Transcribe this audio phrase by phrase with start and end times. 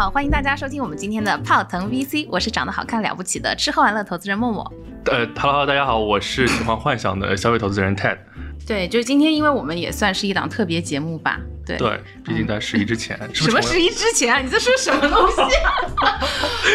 [0.00, 4.72] 好，欢迎大家收听我们今天的泡腾 VC，我是长得好看了不起的吃喝玩乐投资人默默。
[5.04, 8.16] 呃哈喽，大家好，我是喜欢幻想的消费投资人 Ted。
[8.66, 11.38] 对，就是今天，因为我们也算是一档特别节目吧。
[11.66, 14.40] 对，对，毕竟在十一之前，是什么十一之前啊？
[14.40, 15.42] 你在说什么东西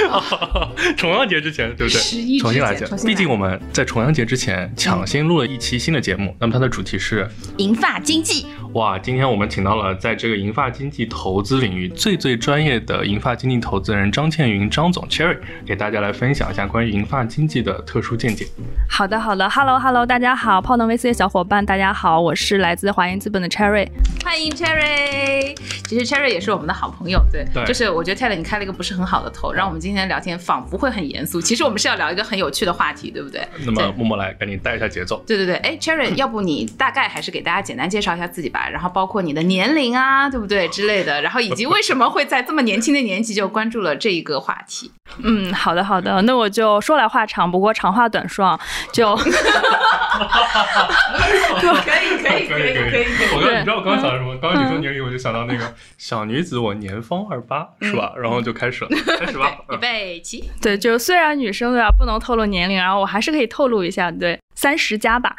[0.07, 0.71] 啊？
[0.95, 1.99] 重阳节之前，对不对？
[1.99, 8.45] 十一重新来讲，毕竟我们在重阳节之前抢先录了一期新的节目，那么它的主题是银发经济。
[8.75, 18.45] 哇，今天我们请到了在这个银发经济投资领域最最专业的银发经济投资人张倩云张总 Cherry，给大家来分享一下关于银发经济的特殊见解。
[18.89, 23.87] 好的，好的，Hello Hello，大家好，泡腾 VC 的小伙伴，大家好，我是来自华银资本的 Cherry，
[24.25, 25.55] 欢迎 Cherry。
[25.87, 33.47] 其实 Cherry 也是我们的好朋友，对，对就是我觉得 Ted 你开了一个不是很好的头，让我们今天聊天仿佛会很严肃，其实我们是要聊一个很有趣的话题，对不对？
[33.65, 35.23] 那么默默来赶紧带一下节奏。
[35.25, 44.91] 对对对，哎，Cherry，要不你大概还是给大家简单介绍一下自己吧，然后包括你的年龄啊，对不对之类的，然后以及为什么会在这么年轻的年纪就关注了这一个话题。
[45.23, 48.59] 嗯，好的好的，那我就说来话长，不过长话短说，啊，
[48.91, 49.15] 就
[51.85, 54.35] 可以可以可以可以，我刚对你知道我刚刚想到什么？
[54.41, 58.13] 刚刚你说年龄，我就想到那个小女子，我年方二八，是吧？
[58.17, 59.57] 然后就开始了，开始吧。
[59.71, 60.49] 预备起。
[60.61, 65.35] 对，就虽然女生对吧不能透露年龄，然后我还是可以透露一下，对，三十加吧。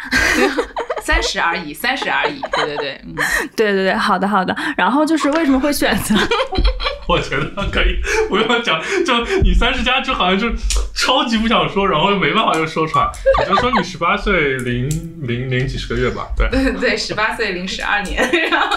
[1.02, 2.40] 三十而已，三十而已。
[2.52, 3.14] 对对对，嗯，
[3.56, 6.14] 对对对，好的好的，然后就是为什么会选择？
[7.08, 10.48] 我觉得可以不用讲，就你三十加就好像就
[10.94, 13.08] 超级不想说，然后又没办法又说出来，
[13.40, 14.88] 你就说你十八岁零
[15.22, 16.48] 零零几十个月吧，对。
[16.80, 18.76] 对，十八岁零十二年，然后，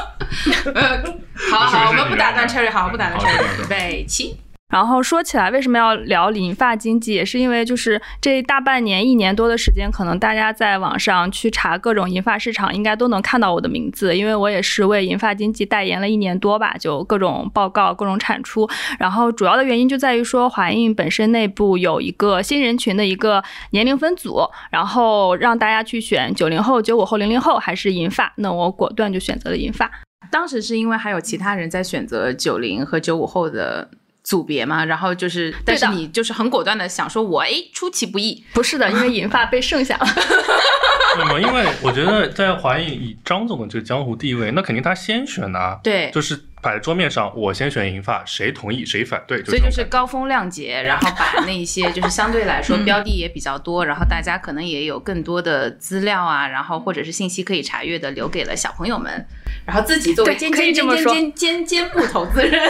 [0.76, 1.04] 呃，
[1.52, 4.40] 好好，我们不打断 Cherry，好，不打断 Cherry，预备起。
[4.69, 18.69] 然后说起来，为什么要聊银发经济，也是因为就是这大半年、一年多的时间，可能大家在网上去查各种银发市场，应该都能看到我的名字，因为我也是为银发经济代言了一年多吧，就各种报告、各种产出。
[19.00, 29.90] 然后主要的原因就在于说，华印本身内部有一个新人群的一个年龄分组，然后让大家去选九零后、九五后、零零后还是银发，那我果断就选择了银发。
[30.31, 33.90] 当时是因为还有其他人在选择九零和九五后的
[34.30, 40.06] 组别嘛，然后就是，但是你就是很果断的想说，我哎出其不意，不是的， 因为银发被剩下了。
[41.18, 59.25] 那么，因为我觉得在华谊以张总的这个江湖地位，那肯定他先选的啊，对，就是摆在桌面上，我先选银发，谁同意谁反对，所以就是高风亮节，然后把那些就是相对来说标的也比较多，然后大家可能也有更多的资料啊，然后或者是信息可以查阅的，留给了小朋友们，
[59.66, 61.14] 然后自己作为对可以尖尖尖这么说。
[61.14, 62.62] 尖尖尖尖部投资人，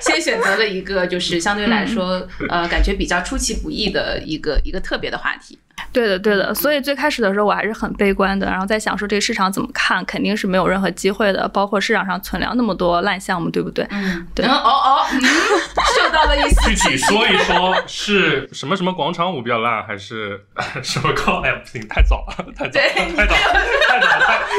[0.00, 5.58] 先选择了一个就是相对来说呃感觉比较出其不意的一个一个特别的话题。
[5.94, 6.52] 对的，对的。
[6.52, 11.48] 所以最开始的时候我还是很悲观的，然后在想说这个市场怎么看，肯定是没有任何机会的。
[11.48, 13.86] 包括市场上存量那么多烂项目，对不对？
[13.90, 15.73] 嗯，对哦哦，嗯，嗅
[16.14, 20.40] 到了一丝具体说一说是什么什么广场舞比较烂，还是
[20.82, 21.40] 什么高？
[21.40, 22.86] 哎呀，不行，太早了，太早了，
[23.16, 23.54] 太早了，
[23.86, 24.14] 太早了，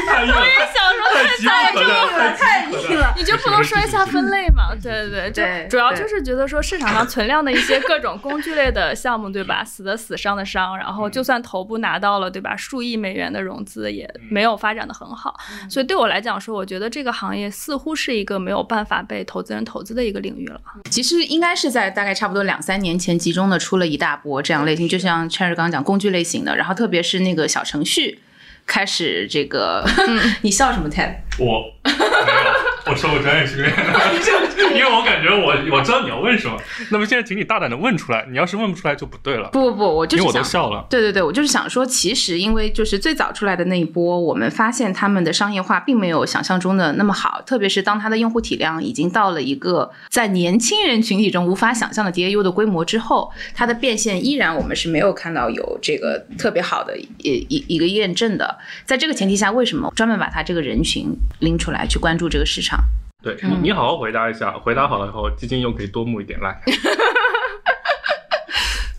[0.05, 3.13] 太太硬了，想说太激太硬动了，了，太硬了。
[3.15, 4.75] 你就不能说一下分类吗？
[4.81, 9.63] 对对对就主要就是觉得说市场上存量的一些各种工具类的项目，对吧？
[9.63, 12.55] 死的死，伤的伤，然后就算头部拿到了，对吧？
[12.55, 15.35] 数亿美元的融资也没有发展的很好，
[15.69, 20.59] 所以对我来讲说，我觉得这个行业似乎是一个没有办法被投资人投资的一个领域了。
[20.89, 28.19] 其实应该是在大概差不多两三年前集中的出了一大波这样类型，就像 Cherry 刚刚讲工具类型的，然后特别是那个小程序
[28.65, 29.85] 开始这个，
[30.41, 31.15] 你笑什么 Ted？
[31.37, 32.54] 我没有，
[32.87, 33.83] 我说我专业训练的，
[34.77, 36.55] 因为我感觉我我知道你要问什么，
[36.91, 40.51] 那么现在请你大胆的问出来，你要是问不出来就不对了，不不不，我就因为我都是想。
[40.55, 40.85] 笑了。
[40.89, 57.07] 对对对，我就是想说，其实因为就是最早出来的那一波，我们发现他们的商业化并没有想象中的那么好，特别是当它的用户体量已经到了一个在年轻人群体中无法想象的 DAU 的规模之后，它的变现依然我们是没有看到有这个特别好的一
[57.49, 58.57] 一一个验证的。
[58.85, 62.74] 在这个前提下，为什么专门把它这个人群拎出来去关注这个市场？
[63.23, 66.61] 对你，你好好回答一下，回答好了以后，基金又可以多募一点来。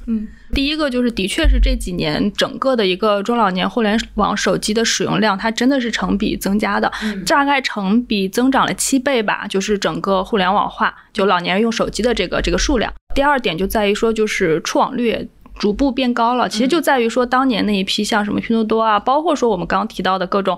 [0.08, 6.93] 嗯，第一个就是，的确是这几年整个的一个中老年互联网手机的使用量，它真的是成比增加的，
[7.26, 9.49] 大概成比增长了七倍吧。
[9.49, 12.93] 就是整个互联网化，就老年人用手机的这个这个数量。
[13.17, 15.28] 第二点就在于说，就是触网率
[15.58, 16.49] 逐步变高了。
[16.49, 20.56] 其实就在于说，当年那一批像什么拼多多啊，包括说我们刚刚提到的各种。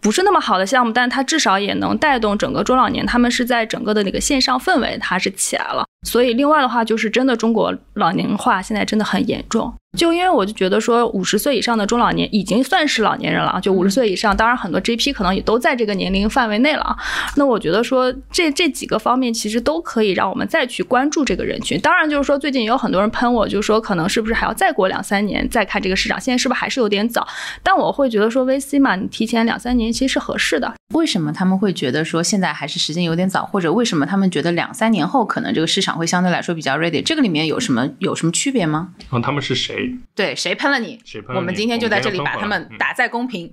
[0.00, 5.84] 不是那么好的项目，但它至少也能带动整个中老年，他们是在整个的那个线上氛围，它是起来了。
[6.06, 9.74] 所以另外的话，就是真的中国老龄化现在真的很严重。
[9.96, 16.94] 就因为我就觉得说，五十岁以上的中老年已经算是老年人了，就五十岁以上，当然很多 GP 可能也都在这个年龄范围内了。
[17.36, 21.80] 那我觉得说，这这几个方面其实都可以让我们再去关注这个人群。
[21.80, 27.26] 当然，就是说最近也有很多人喷我，就说可能是不是还要再过两三年再看这个市场，现在是不是还是有点早？
[27.62, 30.74] 但我会觉得说，VC 嘛，你提前两三年其实是合适的。
[30.94, 37.02] 为什么他们会觉得说现在还是时间有点早，或者为什么他们觉得两三年后可能这个市场会相对来说比较 ready？
[37.02, 38.88] 这个里面有什么有什么区别吗？
[38.98, 39.90] 然后他们是谁？
[40.14, 41.00] 对，谁喷了你？
[41.04, 43.52] 谁喷了你我们今天就在这里把他们打在公屏，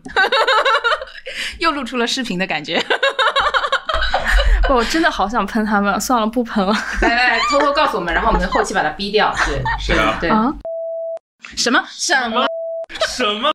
[1.59, 2.83] 又露出了视频的感觉。
[4.69, 6.73] 我真的好想喷他们，算了，不喷了。
[7.01, 9.33] 来来来，偷偷告诉我们，然后我们后期把它逼掉。
[9.45, 10.17] 对， 是啊？
[10.21, 10.53] 对，啊，
[11.57, 12.45] 什么什么？
[13.15, 13.51] 什么？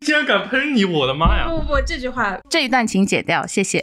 [0.00, 0.84] 竟然敢喷你！
[0.84, 1.48] 我的妈呀！
[1.48, 3.82] 不不不，这句话这一段请剪掉，谢谢。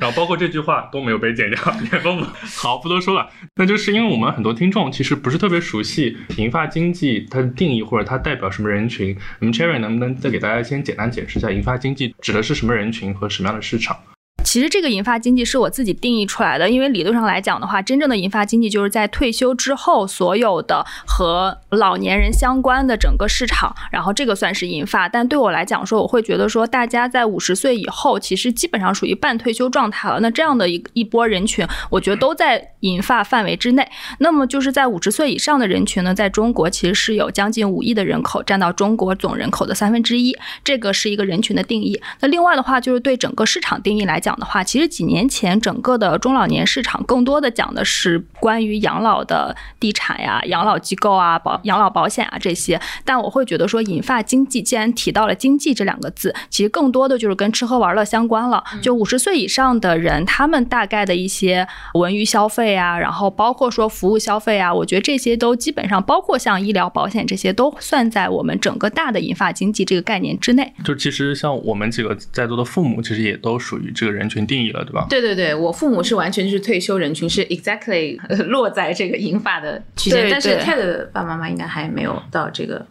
[0.00, 1.58] 然后包括这句话都没有被剪掉，
[1.92, 2.24] 也不不
[2.56, 3.28] 好，不多说了。
[3.56, 9.16] 那就是因为我们很多听众其实不是特别熟悉银发经济它的定义或者它代表什么人群。
[9.38, 13.96] 那么 Cherry 能不能再给大家先简单解释一下银发经济指的是什么人群和什么样的市场？
[14.42, 25.08] 其实这个银发经济是我自己定义出来的，因为理论上来讲的话，真正的银发经济就是在退休之后所有的和老年人相关的整个市场，然后这个算是银发。
[25.08, 30.18] 但对我来讲说，我会觉得说，大家在五十岁以后，其实基本上属于半退休状态了。
[30.20, 33.88] 那这样的一一波人群，我觉得都在银发范围之内。
[34.18, 42.00] 那么就是在五十岁以上的人群呢，在中国其实是有将近五亿的人口，占到中国总人口的三分之一，这个是一个人群的定义。
[42.18, 52.80] 那另外的话，就是对整个市场定义来讲的话，其实几年前整个的中老年市场更多的讲的是关于养老的地产呀、养老机构啊、保养老保险啊这些。
[53.04, 58.62] 但我会觉得说，银发经济既然提到了经济这两个字，其实更多的就是跟吃喝玩乐相关了。
[58.82, 70.72] 就五十岁以上的人，他们大概的一些文娱消费啊，然后包括说服务消费啊，我觉得这些都基本上包括像医疗保险这些，都算在我们整个大的银发经济这个概念之内。
[70.84, 75.06] 就其实像我们几个在座的父母，其实也都属于这个人群定义了，对吧？
[75.08, 82.86] 对对对，我父母是完全就是退休人群，是 exactly 呃落在这个银发的区间，对但是 Ted 的爸爸妈妈应该还没有到这个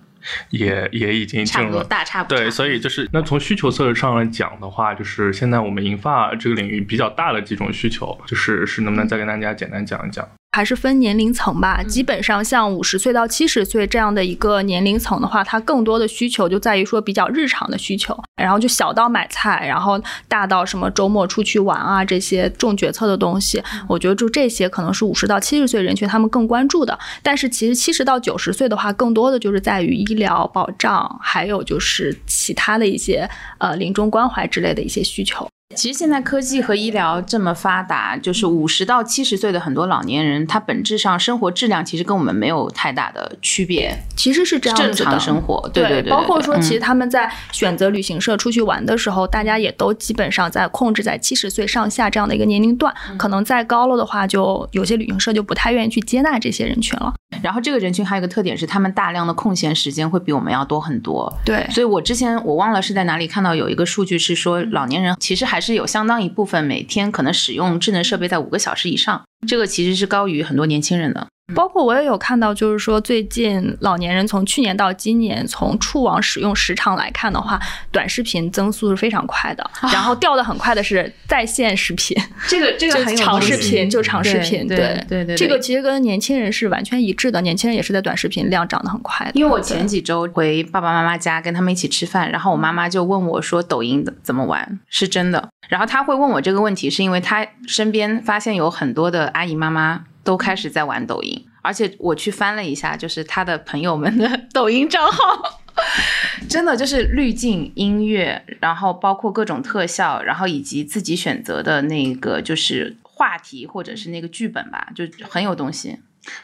[0.50, 1.86] 也也已经差不多进入了。
[1.86, 2.38] 大差不多。
[2.38, 10.28] 对，所以就是那从需求侧上来讲的话，就是现在我们银发这个领域比较大的几种需求，就是是能不能再跟大家简单讲一讲？
[10.52, 26.98] 还是分年龄层吧，基本上像五十岁到七十岁这样的一个年龄层的话，它更多的需求就在于说比较日常的需求，然后就小到买菜，然后大到什么周末出去玩啊这些重决策的东西，我觉得就这些可能是五十到七十岁人群他们更关注的。
[27.22, 33.30] 但是其实七十到九十岁的话，更多的就是在于医疗保障，还有就是其他的一些
[33.60, 35.48] 呃临终关怀之类的一些需求。
[35.76, 45.70] 其实现在科技和医疗这么发达，就是五十到七十岁的很多老年人，他本质上生活质量其实跟我们没有太大的区别，其实是这样子的正常生活。
[45.72, 52.94] 对对对，包括说，嗯其实他们在选择旅行社出去玩的时候，大家也都基本上在控制在七十岁上下这样的一个年龄段。
[53.10, 57.14] 嗯可能再高了的话，就有些旅行社就不太愿意去接纳这些人群了。
[57.42, 61.32] 然后这个人群还有一个特点是，他们大量的空闲时间会比我们要多很多。
[61.46, 71.28] 对所以我之前我忘了是在哪里看到有一个数据是说，老年人其实还是有相当一部分每天可能使用智能设备在五个小时以上，这个其实是高于很多年轻人的。
[71.56, 77.60] 包括我也有看到，就是说最近老年人从去年到今年，从触网使用时长来看的话，
[77.92, 82.16] 短视频增速是非常快的，然后掉的很快的是在线视频，
[82.48, 85.06] 这个这就长视频，就长视频，对对。
[85.10, 89.32] 对对，这个其实跟年轻人是完全一致的，年轻人也是在短视频量涨得很快的。
[89.34, 95.50] 因为我前几周回爸爸妈妈家跟他们一起吃饭，然后我妈妈就问我说抖音怎么玩，是真的。
[95.68, 105.62] 然后她会问我这个问题，是因为她身边发现有很多的阿姨妈妈都开始在玩抖音，而且我去翻了一下，就是他的朋友们的抖音账号。
[106.50, 115.98] 真的就是滤镜、音乐，然后包括各种特效，然后以及自己选择的那个就是话题或者是那个剧本吧，就很有东西。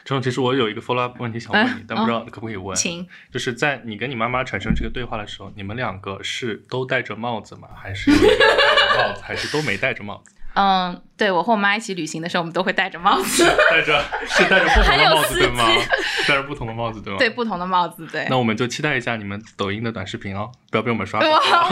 [0.04, 2.74] 这种其实我有一个 follow up 问题想问你，嗯但不知道可不可以问。
[2.74, 7.68] 请就是在你跟你妈妈产生这个对话的时候，你们两个是都戴着帽子吗？
[7.76, 8.10] 还是
[8.96, 10.32] 帽子，还是都没戴着帽子？
[10.54, 15.64] 嗯，对我和我妈一起旅行的时候，我们都会戴着帽子，戴着是戴着不同的帽子对吗？
[16.28, 17.18] 戴着不同的帽子对吗？
[17.18, 17.30] 对。
[17.30, 18.26] 不同的帽子，对。
[18.30, 21.62] 那我们就期待一下你们抖音的短视频哦，不要被我们刷哇到。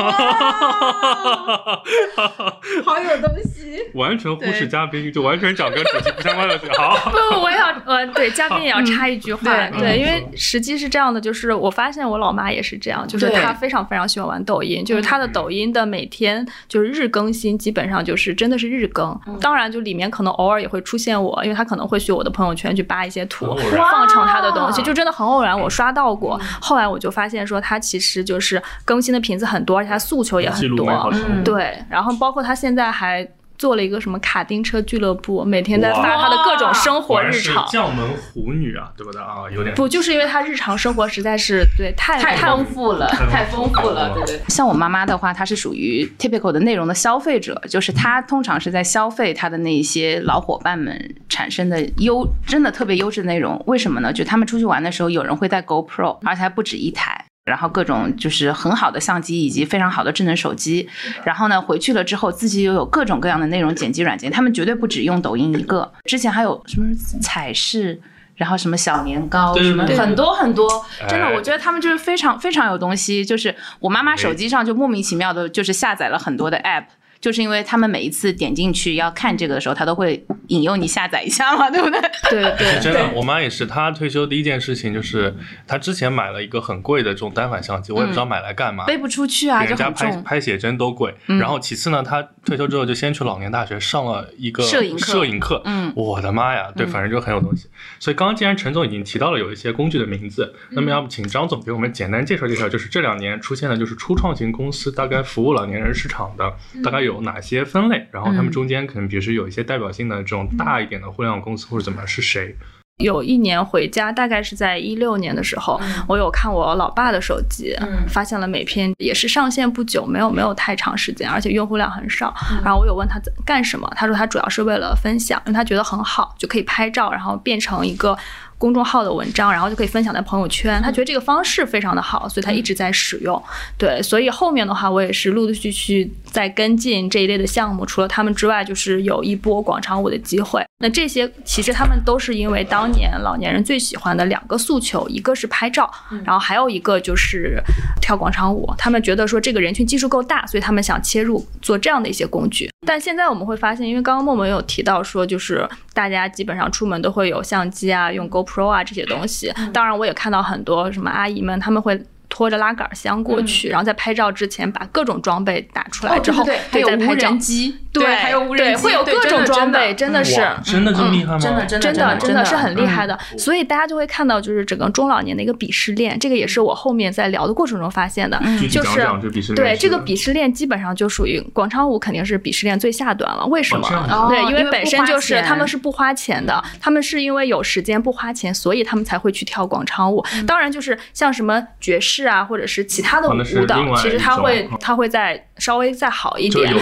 [2.84, 3.80] 好有东西。
[3.94, 6.70] 完全忽视嘉宾，就完全讲跟主题不相关的事。
[6.76, 19.18] 好，不，我也要呃，对嘉宾也要插一句话，嗯对，嗯因为实际是这样的，就是我发现我老妈也是这样，就是她非常非常喜欢玩抖音，就是她的抖音的每天就是日更新，基本上就是真的是日更。
[19.40, 26.38] 当然，就里面可能偶尔也会出现我，因为他可能会去我的朋友圈去扒一些图放成他的东西，就真的很偶然，我刷到过。
[26.60, 31.12] 后来我就发现说，他其实就是更新的频次很多，而且他诉求也很多。
[31.44, 33.26] 对，然后包括他现在还
[33.56, 37.66] 做了一个什么卡丁车俱乐部，每天在发他的各种生活日常。
[37.68, 39.44] 将门虎女啊，对不对啊？
[39.54, 44.40] 有点不，就是因为他日常生活实在是对太太太丰富了，太丰富了，对对。
[44.48, 53.62] 像我妈妈的话，她是属于 typical 的内容的消费者，就是她通常是在消费她的那一些老伙伴们产生的优，真的特别优质的内容。
[53.66, 54.12] 为什么呢？
[54.12, 57.24] 就他们出去玩的时候，有人会带 GoPro，而且还不止一台。
[57.44, 60.88] 然后各种就是很好的相机以及非常好的智能手机，
[61.24, 68.00] 然后呢回去了之后自己又有各种各样的内容剪辑软件，他们绝对不只用抖音一个，之前还有什么彩视，
[68.36, 70.68] 然后什么小年糕，什么很多很多，
[71.08, 76.84] 真的哎我觉得他们就是非常非常有东西，就是我妈妈手机上就莫名其妙的就是下载了很多的 app。
[77.24, 81.98] 就是因为他们每一次点进去要看这个的时候，他都会引诱你下载一下嘛， 对不对？
[82.28, 85.34] 对对真的，我妈也是，她退休第一件事情就是，
[85.66, 88.84] 她之前买了一个很贵的这种单反相机，我也不知道买来干嘛。
[88.84, 89.90] 背不出去啊，给人家。
[89.90, 97.68] 拍拍写真都贵，嗯然后其次呢，她退休之后就先去老年大学上了一个摄影课摄影课，嗯我的妈呀，对，嗯反正就很有东西。
[97.98, 106.52] 所以刚刚既然陈总已经提到了有一些工具的名字，那么要不请张总给我们简单介绍介绍，就是这两年出现的就是初创型公司大概服务老年人市场的
[106.82, 112.54] 大概有哪些分类，然后他们中间可能比如说有一些代表性的这种大一点的互联网公司或者怎么样是谁？
[112.98, 122.32] 有一年回家，大概是在一六年的时候，我有看我老爸的手机，嗯发现了每篇也是上线不久，没有没有太长时间，而且用户量很少。
[122.62, 128.16] 然后我有问他怎干什么，他说他主要是为了分享，因为他觉得很好，就可以拍照，然后变成一个。
[128.58, 130.80] 公众号的文章，然后就可以分享在朋友圈。
[130.82, 133.42] 他觉得这个方式非常的好，所以他一直在使用。
[133.76, 137.84] 对，所以后面的话，我也是陆陆续续在跟进这一类的项目。
[137.84, 140.64] 除了他们之外，就是有一波广场舞的机会。
[140.78, 145.90] 那这些其实他们都是因为当年老年人最喜欢的两个诉求，一个是拍照，
[146.24, 147.62] 然后还有一个就是
[148.00, 148.70] 跳广场舞。
[148.76, 152.70] 他们觉得说这个人群基数够大，所以他们想切入做这样的一些工具。
[152.86, 159.52] 但现在我们会发现，因为刚刚默默有提到说，就是大家基本上出门都会有相机啊，用 GoPro 啊这些东西。
[159.72, 162.00] 当然，我也看到很多什么阿姨们，他们会。
[162.34, 167.38] 拖着拉杆箱过去，然后在拍照之前把各种装备打出来之后，哦对对对，还有无人。
[167.38, 170.44] 机，对，还有无人对，机，会有各种装备，真的是。
[170.64, 171.38] 真的这么厉害吗？
[171.38, 179.06] 真的真的真的真的是很厉害的，嗯所以大家就会看到，就是整个中老年的一个鄙视链，这个也是我后面在聊的过程中发现的，就是
[179.54, 183.46] 对这个鄙视链基本上就属于广场舞，肯定是鄙视链最下端了。
[183.46, 183.88] 为什么？
[184.28, 190.24] 对，因为为本身就是他们是不花钱的，他们是因为有时间不花钱，所以他们才会去跳广场舞。
[190.46, 196.70] 当然，就是像什么爵士啊，或者是其他的舞蹈其实它会嗯它会再稍微再好一点。
[196.70, 196.78] 有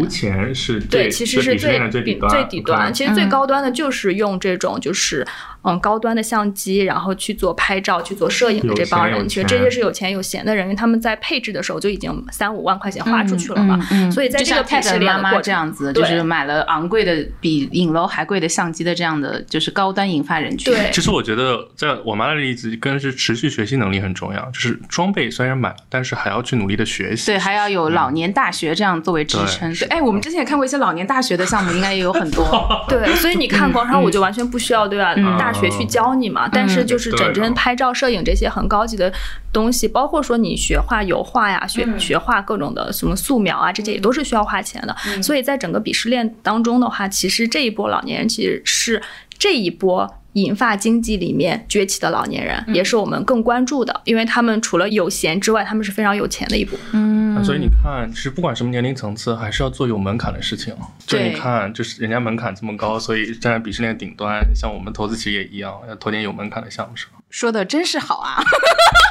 [0.00, 2.92] 无钱是对，其实是最最底端，最底端。
[2.92, 5.26] 其实最嗯高端的就是用这种就是
[5.66, 13.76] 嗯高端的相机，然后去做拍照、去做摄影的这帮人其实这些是有钱有闲的人，因为他们在配置的时候就已经三五万块钱花出去了嘛。
[13.90, 20.72] 嗯嗯嗯所以在就像这个配置里面妈妈这样子，就是买了昂贵的比影楼还贵的相机的这样的，就是高端引发人群。
[20.72, 24.48] 对其实我觉得，在我妈的例子，跟是持续学习能力很重要。
[24.52, 27.26] 就是装备虽然买了，但是还要去努力的学习。
[27.26, 29.72] 对，还要有老年大学这样作为支撑。
[29.74, 32.44] 对对，哎，我们之前也看过一些老年大学的项目，应该也有很多。
[32.88, 35.14] 对，所以你看广场舞就完全不需要对吧？
[35.16, 39.12] 嗯大学去教你嘛，但是就是对整真拍照、摄影这些很高级的
[39.52, 44.96] 东西，包括说你学画油画呀、学学画各种的什么素描啊，这些也都是需要花钱的。
[45.22, 49.02] 所以在整个鄙视链当中的话，其实这一波老年人其实是
[49.38, 50.20] 这一波。
[50.44, 56.78] 银发经济里面崛起的老年人，也是我们更关注的，因为他们除了有闲之外，他们是非常有钱的一波。
[56.92, 60.74] 嗯，所以你看，其实不管什么年龄层次，还是要做有门槛的事情。
[61.06, 67.12] 就你看，就是人家门槛这么高，所以站在鄙视链顶端，像我们投资企业也一样，要投点有门槛的项目是吧？
[67.30, 68.36] 说的真是好啊！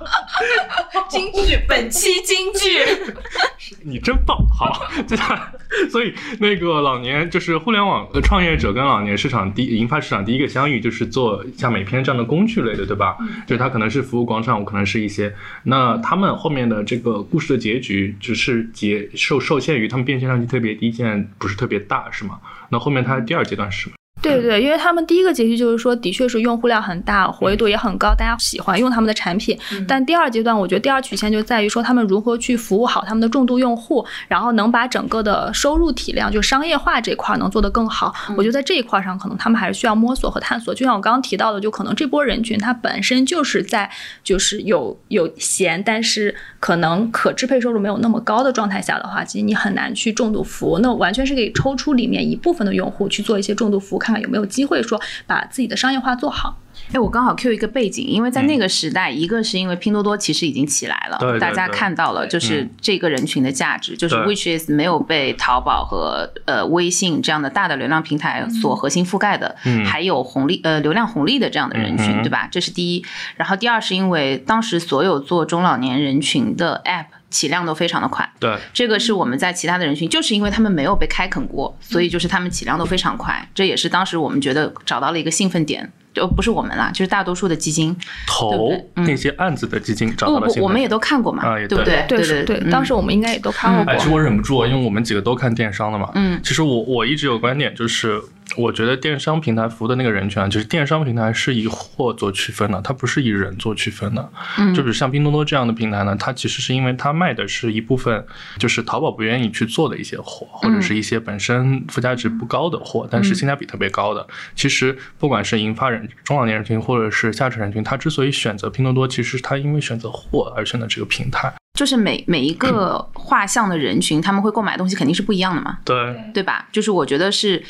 [1.08, 3.14] 京剧，本期京剧。
[3.82, 13.16] 你真棒，好，接下来，所以那个老年就是互联网创业者跟老年市场第银发市场第一个相遇，就是做像美篇这样的工具类的，对吧？
[13.46, 22.38] 就是它可能是服务广场舞，可能是一些，那他们后面的这个故事的结局，只是结受受限于他们变现量级特别低，现在不是特别大，是吗？
[22.70, 23.94] 那后面它第二阶段是什么？
[24.22, 29.58] 对对，因为他们第一个结局就是说，的确是用户量很大，活跃度也很高，大家喜欢用他们的产品。
[29.88, 38.14] 但第二阶段，我觉得第二曲线就在于说，他们如何去服务好他们的重度用户，然后能把整个的收入体量，就商业化这块能做得更好。
[38.36, 40.74] 我觉得在这一块上，可能他们还是需要摸索和探索。
[40.74, 43.90] 就像我刚刚提到的，就可能这波人群他本身就是在
[44.22, 50.78] 就是有有闲，但是可能可支配收入没有那么高的状态下的话，其实你很难去重度服务。
[50.80, 56.56] 那完全是可以抽出里面一部分的用户去做一些重度服务，看看有没有机会说把自己的商业化做好。
[56.92, 69.84] 哎，我刚好 Q 一个背景，因为在那个时代，一个是因为拼多多其实已经起来了，对对大家看到了就是这个人群的价值，就是 which is 没有被淘宝和呃微信这样的大的流量平台所核心覆盖的，嗯。
[69.84, 72.48] 还有红利呃流量红利的这样的人群，嗯对吧？
[72.50, 73.04] 这是第一。
[73.36, 83.48] 然后第二是因为当时所有做中老年人群的 app 起量都非常的快，对，这个是我们在其他的人群，就是因为他们没有被开垦过，所以就是他们起量都非常快。
[83.54, 87.96] 这也是当时我们觉得找到了一个兴奋点，就不是我们啦，就是大多数的基金。
[88.26, 92.04] 投那些案子的基金找不到了新不，我们也都看过嘛，对不对？
[92.08, 94.10] 对对对，嗯当时我们应该也都看过哎，其实。
[94.10, 96.10] 我忍不住，因为我们几个都看电商的嘛。
[96.14, 98.20] 嗯其实我我一直有观点，就是
[98.56, 104.30] 我觉得电商平台服务的那个人群啊，就是电商平台是以货做区分的，它不是以人做区分的。
[104.58, 108.24] 嗯就比如像拼多多这样的平台呢，它其实是因为它卖的是一部分
[108.58, 114.26] 就是淘宝不愿意去做的一些货，或者是一些本身附加值不高的货，但是性价比特别高的。
[114.54, 121.52] 其实不管是银发人、中老年人群，或者是下沉人群，他之所以选择拼多多，其实他因为选择货而选择这个平台。
[121.78, 126.68] 就是每每一个画像的人群，他们会购买的东西肯定是不一样的嘛，对，对吧？
[126.72, 127.62] 就是我觉得是。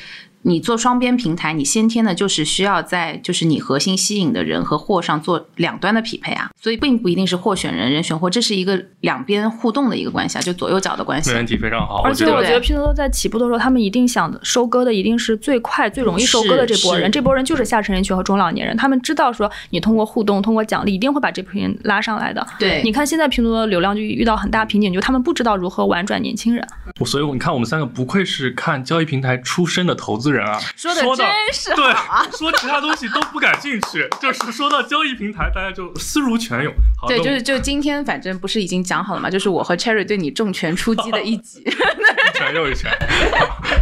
[0.43, 11.37] 你做双边平台，你先天的就是需要在就是你核心吸引的人和货上做两端的匹配啊，所以并不一定是货选人，人选货，这是一个两边互动的一个关系啊，就左右脚的关系没。
[11.37, 12.03] 问题，非常好。
[12.03, 17.11] 而且我觉得拼多多在起步的时候，他们一定想收割的一定是最快、最容易收割的这波人。
[17.11, 22.47] 这波人就是下沉人群和中老年人，他们知道说你通过互动、通过奖励，一定会把这批人拉上来的。
[22.59, 26.67] 对你看现在拼多多的流量就遇到很大瓶颈，就他们不知道如何玩转年轻人。
[27.05, 36.73] 所以你看，我们三个不愧是看交易平台出身的投资人啊，说的真是对好啊， 说其他东西都不感兴趣，就是说到交易平台，大家就思如泉涌。
[37.01, 41.65] 好对，就是就今天反正不是已经讲好了嘛，就是我和 Cherry 对你重拳出击的一集。
[42.41, 42.91] 一拳又一拳。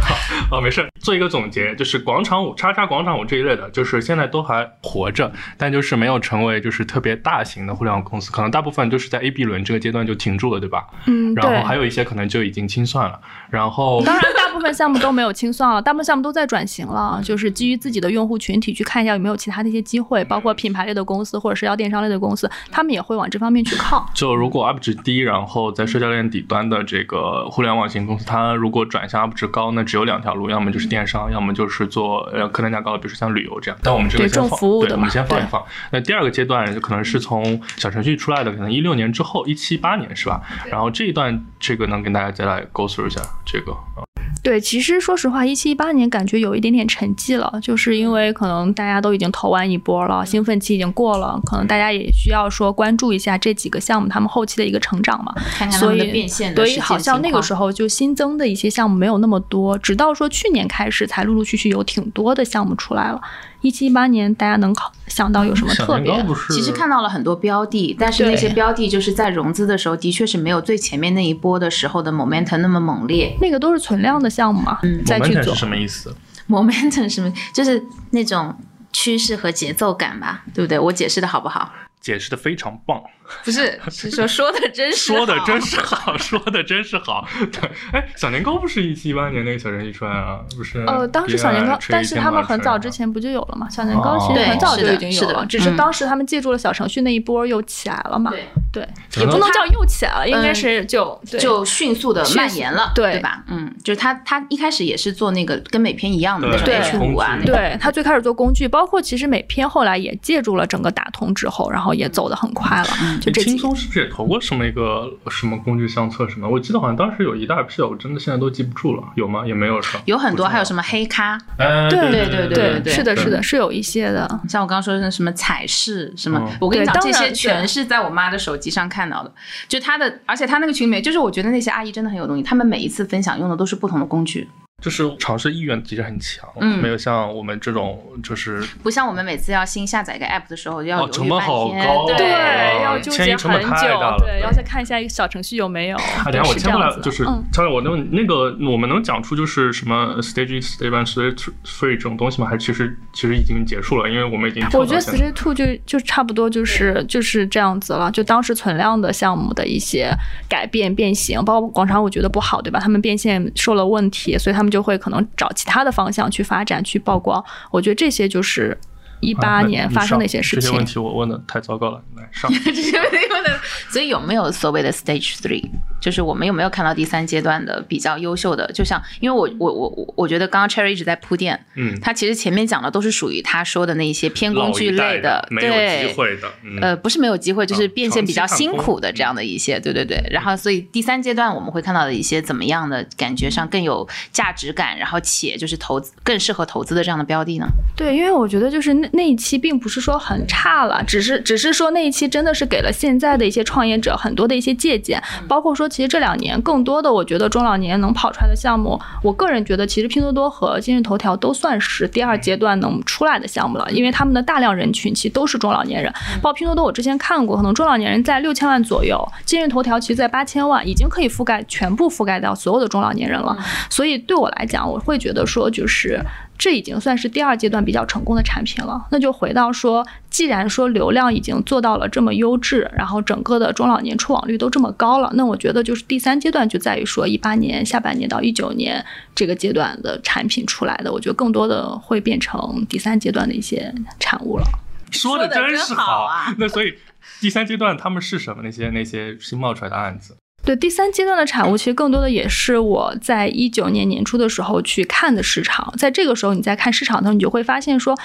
[0.01, 0.15] 好，
[0.49, 0.85] 好没事。
[0.99, 10.85] 做一个总结，就是广场舞、叉叉广场舞这一类的，就是现在都还活着，但就是没有成为就是特别大型的互联网公司，可能大部分都是在 A、B 轮这个阶段就停住了，对吧？
[11.05, 11.63] 嗯，然后对。
[11.63, 13.17] 还有一些可能就已经清算了，
[13.49, 24.05] 然后当然，大部分项目都没有清算了，大部分项目都在转型了，就是基于自己的用户群体去看一下有没有其他的一些机会，包括品牌类的公司或者社交电商类的公司，他们也会往这方面去靠。
[24.13, 33.79] 就如果 UP 值低，然后在社交链底端的这个互联网型公司，它如果转向 UP 值高，那只有两条路，要么就是电商，要么就是做呃客单价高的，比如说像旅游这样。
[33.83, 35.63] 但我们这个先放，对，我们先放一放。
[35.91, 40.41] 那第二个阶段就可能是从小程序出来的，可能一六年之后，一七八年是吧？
[40.69, 43.71] 然后这一段这个能跟大家再来 go through 一下这个。
[43.71, 44.08] 啊
[44.41, 55.33] 对，其实说实话，一七一八年感觉有一点点沉寂了，就是因为可能大家都已经投完一波了，兴奋期已经过了，可能大家也需要说关注一下这几个项目他们后期的一个成长嘛。
[55.35, 63.21] 看看所以变现的所以好像那个时，候就新增的一些项目没有那么多，直到说去年开始才陆陆续续有挺多的项目出来了。
[63.61, 66.25] 一七一八年大家能考想到有什么特别？
[66.49, 73.35] 其实看到了很多标的，但是那些标的就是在融资的时候，的确是没有最前面那一波的时候的 momentum 那么猛烈。
[73.41, 75.59] 那个都是存量的项目嘛，嗯再去 momentum 做是。
[75.59, 76.15] 什么意思
[76.47, 78.55] ？momentum 什么就是那种
[78.93, 80.79] 趋势和节奏感吧，对不对？
[80.79, 81.73] 我解释的好不好？
[81.99, 83.01] 解释的非常棒。
[83.43, 87.27] 不是，是说说的真是说的好真是好，说的真是好。
[87.51, 90.39] 对，哎，小年糕不是一七一八年那个小程序出来啊？
[90.55, 90.83] 不是？
[90.85, 93.69] 呃，当时小年糕，但是他们很早之前不就有了嘛？
[93.69, 98.31] 小年糕其实很早就已经有了，是的只是嗯当时他们借助了小程序那一波又起来了嘛。
[98.31, 103.43] 对，对，也不能叫又起来了，应该是就对就迅速的蔓延了，对对吧？
[103.47, 112.89] 嗯，就是他他一开始也是做那个跟美篇一样的那种 H 五啊，对他最开始做工具，包括其实美篇后来也借助了整个打通之后，然后也走得很快了。
[113.19, 116.47] 就这轻松是不是也投过什么一个什么工具相册什么？
[116.47, 119.45] 我记得好像当时有一大批，我真的现在都记不住了，有吗？
[119.45, 120.03] 也没有是吧？
[120.05, 120.81] 有很多，还有什么？
[120.81, 124.27] 黑咖，哎，对对对对对是的，是的，是有一些的。
[124.47, 129.31] 像我刚刚说的什么彩饰什么，嗯我跟你讲，这些全是在我妈的手机上看到的。
[129.67, 134.47] 就她的，而且她那个群里面，就是我觉得那些阿姨真的很有东西，她们每一次分享用的都是不同的工具，
[134.81, 145.97] 就是尝试意愿其实很强，嗯没有像我们这种就是不像我们每次要新下载一个 app 的时候要成本好天，高对对，要纠结很久太大了，对，要再看一下一个小程序有没有。
[145.97, 152.47] 啊，对等下我签过来，就是嗯超越我那那个我们能讲出就是什么 stage stage one stage three 这种东西吗？
[152.47, 160.11] 还是其实其实已经结束了，因为我们已经我觉得 Stage Two 就就差不多就是就是这样子了，就当时存量的项目的一些
[160.47, 162.79] 改变变形，包括广场舞觉得不好，对吧？
[162.79, 167.43] 他们变现受了问题，所以他们就会可能找其他的方向去发展去曝光。
[167.71, 168.77] 我觉得这些就是
[169.19, 170.85] 一啊八年发生的一些事情这些问。
[170.85, 172.51] 题我问的太糟糕了，来上。
[172.63, 173.59] 这些问题问的。
[173.89, 175.63] 所以有没有所谓的 stage three？
[175.99, 178.65] 就是我们有没有看到第三阶段的比较优秀的？
[178.71, 190.23] 就像因为我我我我我觉得刚刚 Cherry 一直在铺垫，嗯，他其实前面讲的都是属于他说的那一些偏工具类老一代没有对机会的，嗯，呃，不是没有机会，就是嗯变现比较辛苦的这样的一些，对对对。
[190.31, 197.65] 然后，所以第三阶段我们会看到的一些怎么样的感觉上更有价值感，然后且就是投资更适合投资的这样的标的呢？
[197.97, 223.57] 对，因为我觉得就是那那一期并不是说很差了，只是只是说那一期真的是给了现在的一些创业者很多的一些借鉴，包括说其实这两年更多的我觉得中老年能跑出来的项目，我个人觉得其实拼多多和今日头条都算是第二阶段能出来的项目了，因为他们的大量人群其实都是中老年人，包括拼多多我之前看过，可能中老年人在六千万左右，今日头条其实在八千万，已经可以覆盖全部覆盖到所有的中老年人了，
[223.89, 226.19] 所以对我来讲，我会觉得说就是。
[226.59, 229.07] 这已经算是第二阶段比较成功的产品了。
[229.09, 244.65] 那就回到说，既然说流量已经做到了这么优质，然后整个的中老年触网率都这么高了，那我觉得就是第三阶段就在于说，一八年下半年到一九年这个阶段的产品出来的，我觉得更多的会变成第三阶段的一些产物了。
[245.11, 246.93] 说的真是好啊 那所以
[247.39, 248.61] 第三阶段他们是什么？
[248.61, 250.35] 那些那些新冒出来的案子，
[250.69, 255.91] 对第三阶段的产物，其实更多的也是我在一九年年初的时候去看的市场。
[255.97, 258.15] 在这个时候，你在看市场的时候，你就会发现说，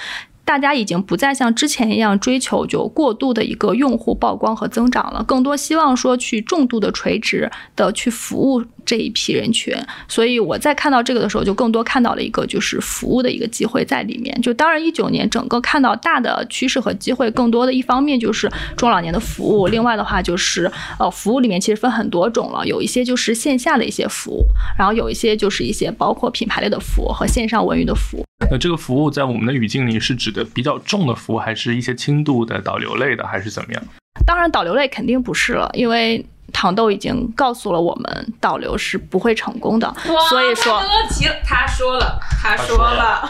[0.45, 9.75] 大家已经不再像之前一样追求就过度的一个用户曝光和增长了，更多希望说去重度的垂直的去服务这一批人群。
[10.07, 14.39] 所以我在看到这个的时候，就更多看到了一个就是服务的一个机会在里面。
[14.41, 24.45] 就当然一九年整个看到大的趋势和机会，更多的一方面就是中老年的服务，另外的话就是呃服务里面其实分很多种了，有一些就是线下的一些服务，
[24.77, 28.23] 然后有一些就是一些包括品牌类的服务和线上文娱的服务。
[28.51, 33.83] 那这个服务在我们的语境里是指的比较重的服务，还是一些轻度的导流类的，还是怎么样？
[34.25, 39.93] 当然，导流类肯定不是了，因为糖豆已经告诉了我们，导流是不会成功的。
[40.29, 43.29] 所以说，提了，他说了，他说了，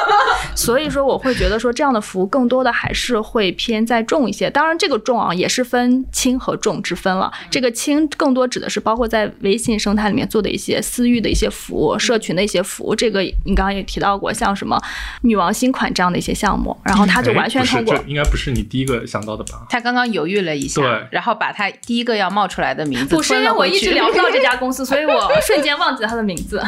[0.54, 4.50] 所以说我会觉得说这样的服务更多的还是会偏在重一些。
[4.50, 7.32] 当然，这个重啊也是分轻和重之分了。
[7.50, 12.94] 这个轻更多指的是包括在微信生态里面做的一些私域的一些服务、社群的一些服务。
[12.94, 14.80] 这个你刚刚也提到过，像什么
[15.22, 19.66] 女王新款这样的一些项目，然后他就完全通过这应该不是你第一个想到的吧？
[19.68, 26.58] 他刚刚犹豫了一下，对然后把他第一个要冒出来的名字不是因为我一直聊不到这家公司，所以我 瞬间忘记了它的名字。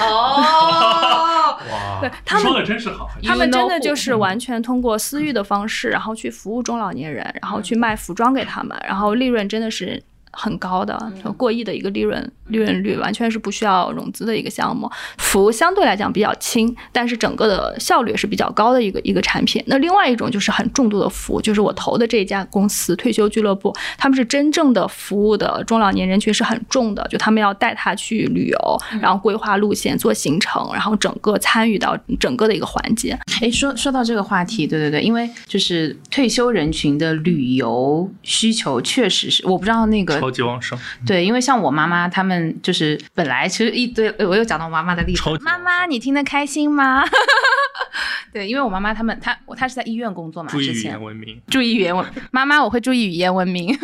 [0.00, 14.90] 哦，哇，对他们说的真是好，他们真的就是完全通过私域的方式，然后去服务中老年人，然后去卖服装给他们，然后利润真的是很高的，过亿的一个利润利润率，完全是不需要融资的一个项目。
[15.18, 19.62] 服务相对来讲比较轻，但是整个的效率是比较高的一个一个产品。
[19.66, 33.18] 那另外一种就是很重度的服务，就是我投的这一家公司退休俱乐部，他们是真正的服务的中老年人群是很重的，就他们要带他去旅游，然后规划路线、做行程，然后整个参与到整个的一个环节。
[33.40, 47.04] 哎，说说到这个话题，对对对，因为就是退休人群的旅游需求确实是，我不知道那个超级旺盛，对，因为像我妈妈他们就是本来其实一堆，呃我又讲到我妈妈的例子妈妈你听得开心吗？
[48.32, 51.40] 对，因为我妈妈他们她她是在医院工作嘛，注意语之前言文明。
[51.48, 53.76] 注意语言文，妈妈我会注意语言文明。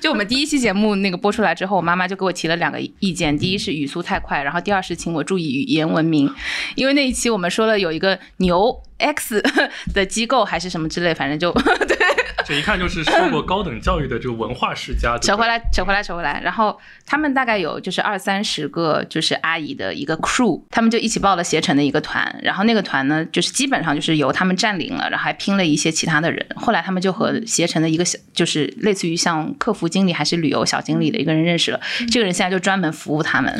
[0.00, 6.32] 就我们第一期节目那个播出来之后，我妈妈就给我提了两个意见，第一是语速太快，然后第二是请我注意语言文明，
[6.74, 9.42] 因为那一期我们说了有一个牛 X
[9.94, 11.52] 的机构还是什么之类，反正就
[11.88, 11.96] 对。
[12.46, 15.16] 这一看就是受过高等教育的这个文化世家。
[15.16, 16.38] 扯回来，扯回来，扯回来。
[16.44, 22.38] 然后他们大概有就是二三十个就是阿姨的一个 crew，他们就一起报了携程的一个团。
[22.42, 26.46] 然后那个团呢，就是基本上就是由他们占领了，然后还拼了一些其他的人。
[26.54, 31.80] 后来他们就和携程的一个小，就是类似于像客服经理还是旅游小经理的一个人认识了。
[32.10, 33.52] 这个人现在就专门服务他们，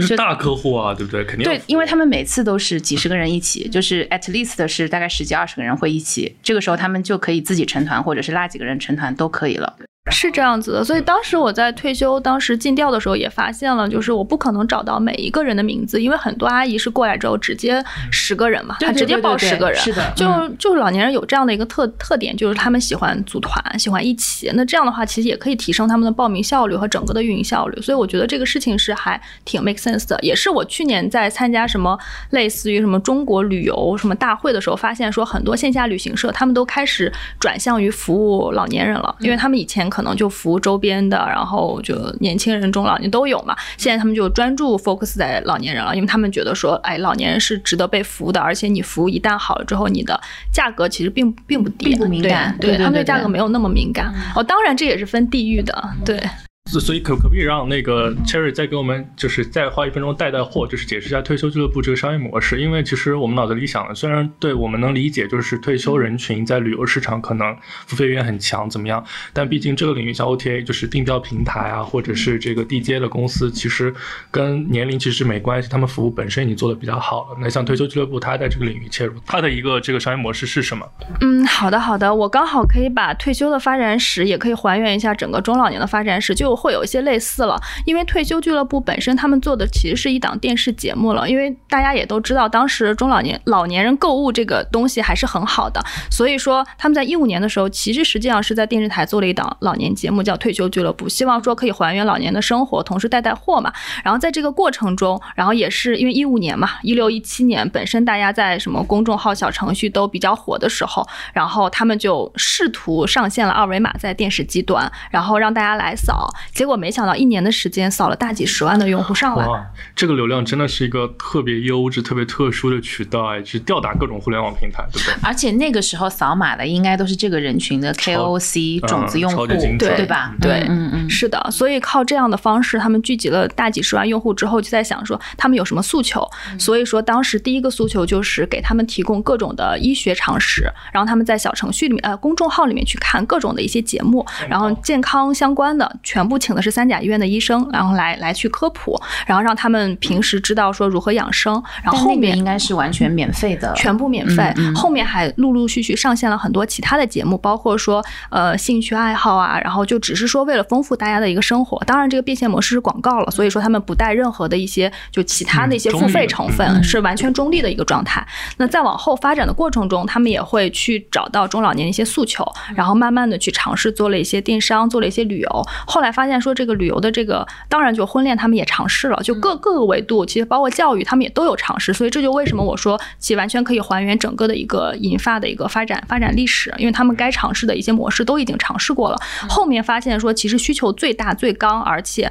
[0.00, 1.24] 是大客户啊，对不对？
[1.24, 6.36] 肯定对，因为他们每次都是几十个人一起， 就是 at least 是大概十几二十个人会一起。
[6.42, 9.76] 这个时候他们就可以自己成团，或者是拉几个人成团都可以了。
[10.10, 20.26] 是这样子的，所以当时我在退休，当时尽调的时候也发现了，就是我不可能找到每一个人的名字，因为很多阿姨是过来之后直接十个人嘛，她直接报十个人，是的，就
[20.58, 31.98] 就老年人有这样的一个特特点，就是他们喜欢组团，喜欢一起，那这样的话其实也可以提升他们的报名效率和整个的运营效率，所以我觉得这个事情是还挺 make sense 的，也是我去年在参加什么
[32.30, 43.56] 类似于什么中国旅游什么大会的时候，发现说很多线下旅行社他们都开始转向于服务老年人了，因为他们以前可能就服务周边的，然后就年轻人、中老年都有嘛。
[43.76, 50.20] 现在他们就专注 focus 在老年人了，因为他们觉得说，哎，老年人是值得被服务的，而且你服务一旦好了之后，你的
[50.52, 54.12] 价格其实并并不低，并不敏感，对他们对价格没有那么敏感。
[54.34, 56.20] 哦，当然这也是分地域的，对。
[56.66, 62.60] 所以可可不可以让那个 Cherry 再给我们就是再花一分钟带带货，就是解释一下退休俱乐部这个商业模式？
[62.60, 69.04] 因为其实我们脑子里想的，虽然对我们能理解，就是退休人群在旅游市场可能付费意愿很强，怎么样？
[69.32, 73.92] 但毕竟这个领域像 OTA 就是定标平台啊，或者是这个地接的公司，其实
[74.30, 77.38] 跟年龄其实没关系，他们服务本身已经做的比较好了。
[77.40, 80.88] 那像退休俱乐部，它在这个领域切入，它的一个这个商业模式是什么？
[81.20, 87.58] 嗯，好的好的，我刚好可以把退休的发展史，也可以还原一下整个中老年的发展史，就会有一些类似了。
[87.86, 103.72] 因为退休俱乐部本身他们做的其实是一档电视节目了，因为大家也都知道，当时中老年老年人购物这个东西还是很好的，所以说他们在一五年的时候，其实实际上是在电视台做了一档老年节目，叫《退休俱乐部》，希望说可以还原老年的生活，同时带带货嘛。
[104.04, 119.46] 然后在这个过程中，然后也是因为一五年嘛，一六一七年本身大家在什么公众号、小程序都比较火的时候，然后他们就试图上线了二维码在电视机端，然后让大家来扫，结果没想到一年的时间扫了大几十万的用户上来。
[119.46, 125.14] 哇，这个流量真的是一个特别优质、特别特殊的渠道哎，去吊打各种互联网平台，对不对？
[125.22, 130.34] 而且那个时候扫码的应该都是这个人群的 KOC 种子用户，对对吧？
[130.40, 136.26] 对，嗯嗯，是的，所以靠这样的方式，他们聚集了大几十万用户之后，就在想说他们有什么诉求。
[136.58, 151.62] 所以说当时第一个诉求就是给他们提供各种的医学常识，然后他们在小程序里面、呃公众号里面去看各种的一些节目，然后健康相关的全部请的是三甲医院的医生，然后来来去科普，然后让他们平时知道说如何养生。
[151.82, 154.54] 然后后面应该是完全免费的，全部免费。
[154.74, 161.76] 后面还陆陆续续上线了很多其他的节目，包括说呃兴趣爱好啊，然后就只是说为了丰富大家的一个生活。
[161.84, 168.24] 当然，这个变现模式是广告了，所以说他们不带任何的一些就其他的一些付费成分，是完全中立的一个状态。
[168.58, 175.66] 那再往后发展的过程中，他们也会去找到中老年的一些诉求，然后慢慢的去尝试做了一些电商，做了一些旅游。
[175.86, 181.94] 后来发现说这个旅游的这个，当然就婚恋他们也尝试了，就各各个维度，其实包括教育他们也都有尝试。
[181.94, 189.16] 所以这就为什么我说其实完全可以还原整个的一个银发的一个发展发展历史，因为他们该尝试的一些模式都已经尝试过了。
[189.48, 192.30] 后面发现说其实需求最大最刚，而且。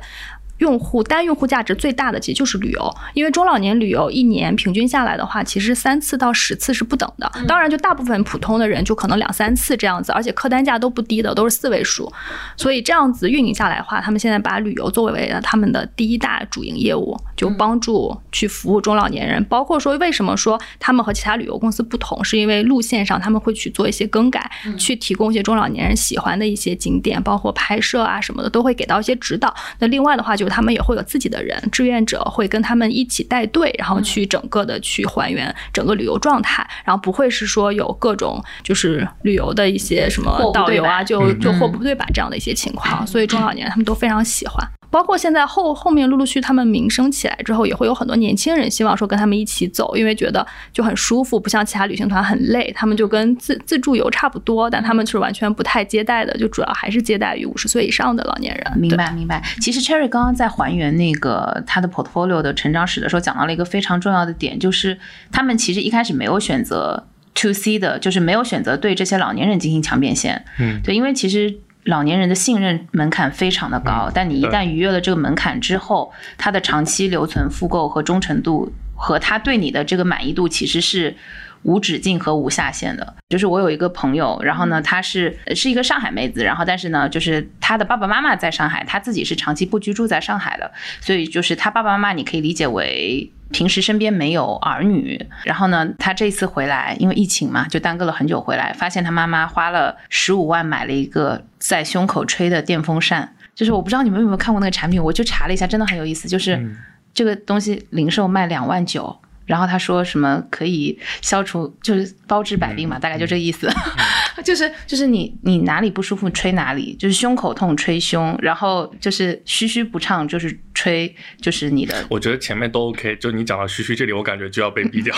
[0.60, 7.30] 用户单用户价值最大的其实就是旅游，因为中老年旅游一年平均下来的话，其实三次到十次是不等的。
[7.48, 12.12] 当然，就大部分普通的人就可能两三次这样子，而且客单价都不低的，都是四位数。
[12.58, 19.42] 所以这样子运营下来的话，他们现在把旅游作为了他们的第一大主营业务，就帮助去服务中老年人。
[19.46, 29.56] 包括说为什么说他们和其他旅游公司不同，是因为路线上他们会去做一些更改，去提供一些中老年人喜欢的一些景点，包括拍摄啊什么的，都会给到一些指导。
[29.80, 30.49] 那另外的话就。
[30.50, 44.68] 他们也会有自己的人，志愿者会跟他们一起带队，然后去整个的去还原整个旅游状态，然后不会是说有各种就是旅游的一些什么导游啊，就就货不对版这样的一些情况，所以中老年他们都非常喜欢。
[44.92, 52.72] 包括现在后后面陆陆续他们名声起来之后，也会有很多年轻人希望说跟他们一起走，因为觉得就很舒服，不像其他旅行团很累。
[52.76, 58.80] 他们就跟自自助游差不多，但他们是完全不太接待的，就主要还是接待于五十岁以上的老年人。
[58.80, 59.44] 明白明白。
[59.62, 64.98] 其实 Cherry 刚刚在还原那个他的 portfolio 的成长史的时候，讲到了一个非常重要的点，就是
[65.32, 70.44] 他们其实一开始没有选择 to C 的，就是没有选择对这些老年人进行强变现。
[70.60, 71.60] 嗯，对，因为其实。
[71.84, 81.16] 老年人的信任门槛非常的高，嗯但你一旦逾越了这个门槛之后，他的长期留存、复购和忠诚度和他对你的这个满意度其实是。
[81.64, 106.78] 无止境和无下限的，就是我有一个朋友，然后呢，她是是一个上海妹子，然后但是呢，就是她的爸爸妈妈在上海，她自己是长期不居住在上海的，所以就是她爸爸妈妈你可以理解为平时身边没有儿女，然后呢，她这次回来，因为疫情嘛，就耽搁了很久回来，发现她妈妈花了十五万买了一个在胸口吹的电风扇，就是我不知道你们有没有看过那个产品，我就查了一下，真的很有意思，就是嗯。
[107.12, 109.20] 这个东西零售卖两万九。
[109.50, 113.68] 然后他说什么可以消除，就是包治百病嘛，大概就这意思，
[114.46, 125.16] 就是就是你你哪里不舒服吹哪里，就是胸口痛吹胸，然后就是嘘嘘不畅就是吹就是你的我觉得前面都 OK，就你讲到嘘嘘这里，我感觉就要被逼掉。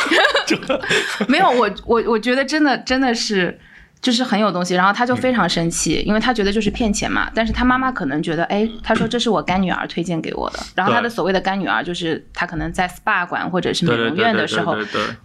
[0.48, 0.58] 就
[1.28, 3.60] 没有，我我我觉得真的真的是。
[4.02, 7.30] 就是很有东西，然后他就非常生气，因为他觉得就是骗钱嘛。
[7.36, 14.76] 但是他妈妈可能觉得，哎，他说这是我干女儿推荐给我的，然后他的所谓的干女儿就是他可能在 SPA 馆或者是美容院的时候，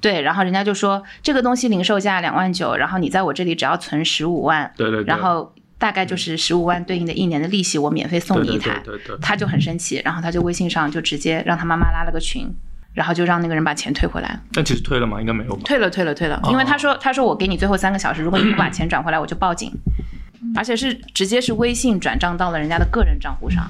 [0.01, 8.81] 对然后人家就说这个东西零售价两万九，然后你在我这里只要存十五万，对对对，然后大概就是十五万对应的一年的利息，我免费送你一台。
[8.85, 9.19] 对对对对对。
[9.23, 12.55] 他就很生气，然后他就微信上就直接让他妈妈拉了个群，
[12.97, 14.41] 然后就让那个人把钱退回来。
[14.53, 15.21] 但其实退了吗？
[15.21, 15.63] 应该没有吧？
[15.65, 19.71] 退了，退了，退了，因为他说他说我给你最后三个小时，如果你不把钱转回来，我就报警。
[20.55, 23.69] 而且是直接是微信转账到了人家的个人账户上，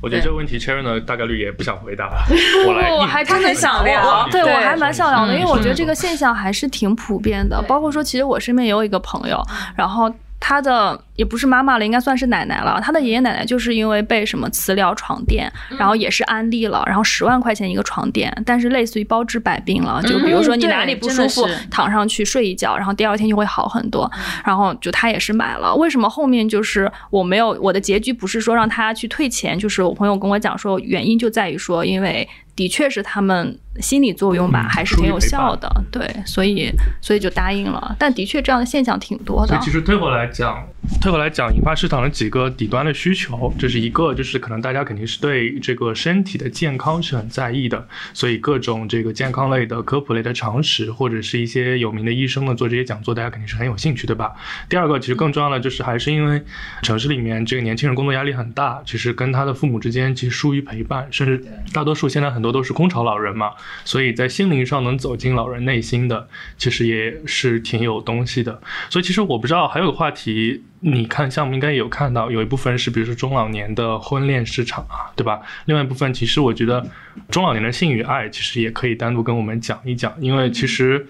[0.00, 2.10] 我觉得这个问题 Cherry 呢大概率也不想回答。
[2.66, 7.62] 我来硬，我还真的想聊，对对我还蛮想聊的，嗯因为我觉得这个现象还是挺普遍的。
[7.62, 9.40] 包括说，其实我身边也有一个朋友，
[9.76, 12.80] 然后他的也不是妈妈了，应该算是奶奶了。
[12.82, 20.02] 她的爷爷奶奶就是因为被什么磁疗床垫，然后也是安利了，然后十万块钱一个床垫，但是类似于包治百病了。
[20.02, 24.10] 就比如说你哪里不舒服，躺上去睡一觉，然后第二天就会好很多。
[24.44, 37.94] 然后就他也是买了，为什么后面就是我没有我的结局不是说让他去退钱，就是我朋友跟我讲说原因就在于说，因为的确是他们心理作用吧，嗯还是挺有效的，对，所以所以就答应了。
[37.98, 39.60] 但的确这样的现象挺多的所以。
[39.64, 40.64] 其实退回来讲，
[41.04, 54.32] 退回来讲，引发市场的几个底端的需求，这是一个，就是可能大家肯定是对这个身体的健康是很在意的，所以各种这个健康类的、科普类的常识，或者是一些有名的医生呢做这些讲座，大家肯定是很有兴趣，对吧？
[54.66, 56.42] 第二个，其实更重要的就是还是因为
[56.80, 63.50] 城市里面这个年轻人工作压力很大，其实跟他的父母之间其实疏于陪伴，甚至大多数现在很多都是空巢老人嘛，
[63.84, 68.58] 所以在心灵上能走进老人内心的，其实也是挺有东西的。
[68.88, 75.40] 所以其实我不知道还有个话题，你看项目应该有看到，有一部分是比如说中老年的婚恋市场啊，对吧？
[75.64, 76.86] 另外一部分其实我觉得
[77.30, 81.06] 中老年的性与爱其实也可以单独跟我们讲一讲，因为其实。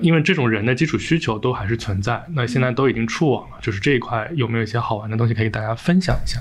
[0.00, 6.40] 因为这种人的基础需求都还是存在，那现在都已经触网了，就是这一块有没有一些好玩的东西可以给大家分享一下？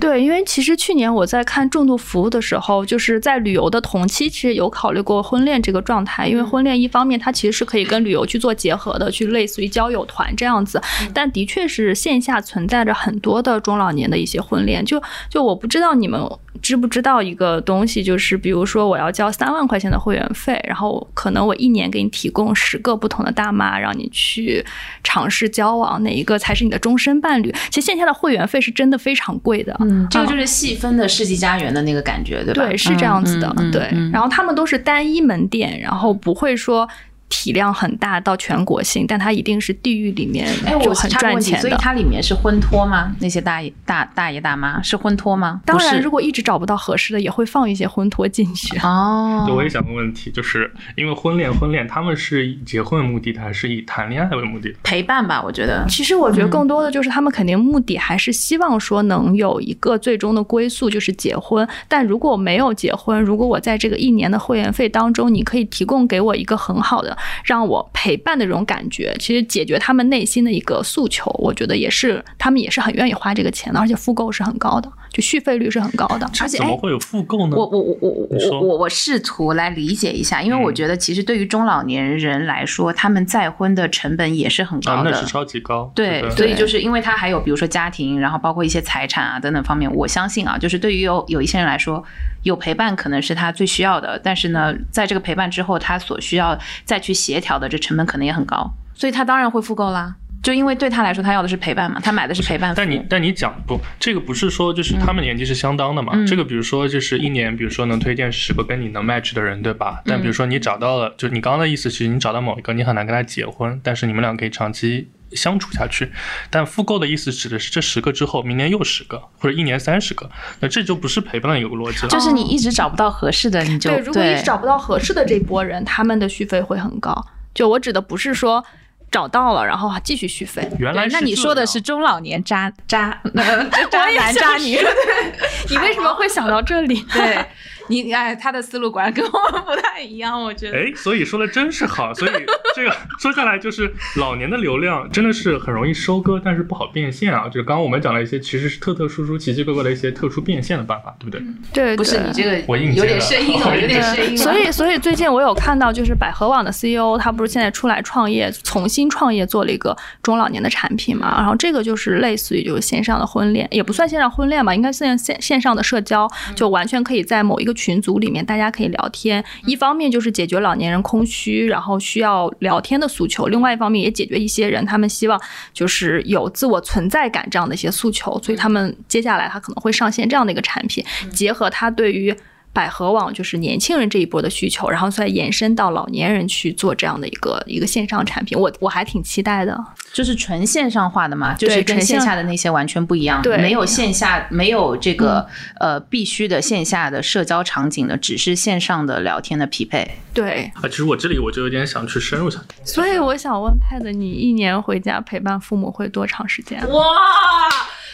[0.00, 6.26] 对，因为其实去年我在看重度服务的时候，就是在旅游的同期，其实有考虑过婚恋这个状态。
[6.26, 10.80] 因为婚恋一方面它其实是可以跟旅游去做结合的，去类似于交友团这样子，
[11.12, 14.84] 但的确是线下存在着很多的中老年的一些婚恋。
[14.84, 16.20] 就就我不知道你们
[16.60, 24.64] 知不知道一个东西，就是比如说我要交三万块钱的会员费，然后可能我一年给你提供十个不同的大妈，让你去
[25.02, 27.52] 尝试交往，哪一个才是你的终身伴侣？
[27.70, 29.76] 其实线下的会员费是真的非常贵的。
[29.80, 32.66] 嗯，这个就是细分的世纪佳缘的那个感觉，对吧？
[32.66, 33.88] 对，是这样子的，对。
[33.92, 36.88] 嗯然后他们都是单一门店，然后不会说
[37.32, 40.46] 体量很大到全国性，但它一定是地域里面
[40.82, 41.60] 就很赚钱的。
[41.62, 43.10] 所以它里面是婚托吗？
[43.20, 45.62] 那些大爷大大爷大妈是婚托吗？
[45.64, 48.78] 当然，如果一直找不到合适的，也会放一些婚托进去。
[48.80, 54.78] 哦，对，我也想问问题，就是因为婚恋，婚恋他们是以结婚为目的的，还是以谈恋爱为目的的？
[54.82, 55.86] 陪伴吧，我觉得。
[55.88, 61.66] 其实我觉得更多的就是他们肯定目的还是希望说能有一个最终的归宿，就是结婚。
[61.88, 76.26] 但如果没有结婚，如果我在这个一年的会员费当中，你可以提供给我一个很好的让我陪伴的这种感觉，其实解决他们内心的一个诉求，我觉得也是他们也是很愿意花这个钱的，而且复购是很高的，就续费率是很高的。
[76.40, 77.56] 而且哎怎么会有复购呢？
[77.56, 78.10] 我我我我
[78.50, 85.10] 我我我试图来理解一下，因为我嗯觉得其实对于中老年人来说，他们再婚的成本也是很啊，高的。
[85.10, 85.92] 那是超级高。
[85.94, 92.02] 对，不所以就是因为他还有比如说家庭，然后包括一些财产啊等等方面，我相信啊，就是对于有有一些人来说，
[92.42, 100.16] 有陪伴可能是他最需要的，但是呢，在这个陪伴之后，他所需要再去协调的这成本可能也很高，所以他当然会复购啦。
[100.42, 102.74] 就因为对他来说，他要的是陪伴嘛，他买的是陪伴。
[102.76, 106.12] 但你但你讲不，这个不是说就是他们年纪是相当的嘛？
[106.16, 110.02] 嗯这个比如说就是一年，比如说能推荐十个跟你能 match 的人，对吧？
[110.04, 116.10] 但比如说你找到了，就你刚刚的意思，其实你找到某一个，你很难跟他结婚，但是你们俩可以长期相处下去。
[116.50, 120.28] 但复购的意思指的是这十个之后，明年又十个，或者一年三十个，
[120.58, 122.08] 那这就不是陪伴的一个逻辑了。
[122.08, 127.14] 就是你一直找不到合适的，你就对，如果一直找不到合适的这波人，他们的续费会很高。
[127.54, 128.64] 就我指的不是说
[129.12, 133.20] 找到了然后继续续费，原来对，那你说的是中老年渣渣
[133.90, 134.78] 渣男渣女，
[135.70, 137.00] 你为什么会想到这里？
[137.12, 137.44] 对
[137.92, 140.78] 你哎，他的思路果然跟我们不太一样，我觉得。
[140.78, 142.30] 哎，所以说的真是好，所以
[142.74, 147.44] 这个说下来就是老年的流量真的是很容易收割，但是不好变现啊。
[147.46, 151.42] 就是刚刚我们讲了一些其实是特特殊殊、奇奇怪怪的一些特殊变现的办法，对不对？
[151.72, 152.58] 对，不是你这个
[152.94, 154.36] 有点了生硬了，有点生硬了。
[154.36, 161.34] 所以，所以最近我有看到，就是百合网的 CEO，他不是现在出来创业，重新创业做了一个中老年的产品嘛？
[161.36, 169.44] 然后这个就是类似于就是线上的婚恋，也不算线上婚恋吧，应该算线线上的社交，就完全可以在某一个群组里面，大家可以聊天。
[169.66, 175.40] 一方面就是解决老年人空虚，然后需要聊天的诉求；另外一方面也解决一些人他们希望
[175.72, 182.34] 就是有自我存在感这样的一些诉求，所以他们接下来他可能会上线这样的一个产品，结合他对于。
[182.72, 189.78] 百合网就是年轻人这一波的需求，然后再延伸到老年人去做这样的一个一个线上产品，我我还挺期待的。
[190.12, 195.46] 就是纯线上化的嘛，就是跟线线下的那些完全不一样，对没有线下，没有这个、
[195.80, 200.10] 呃必须的线下的社交场景的，只是线上的聊天的匹配。
[200.34, 206.78] 对，啊，其实我这里我就有点想去深入一下，所以我想问 Pad，你一年回家陪伴父母会多长时间？
[206.90, 207.04] 哇，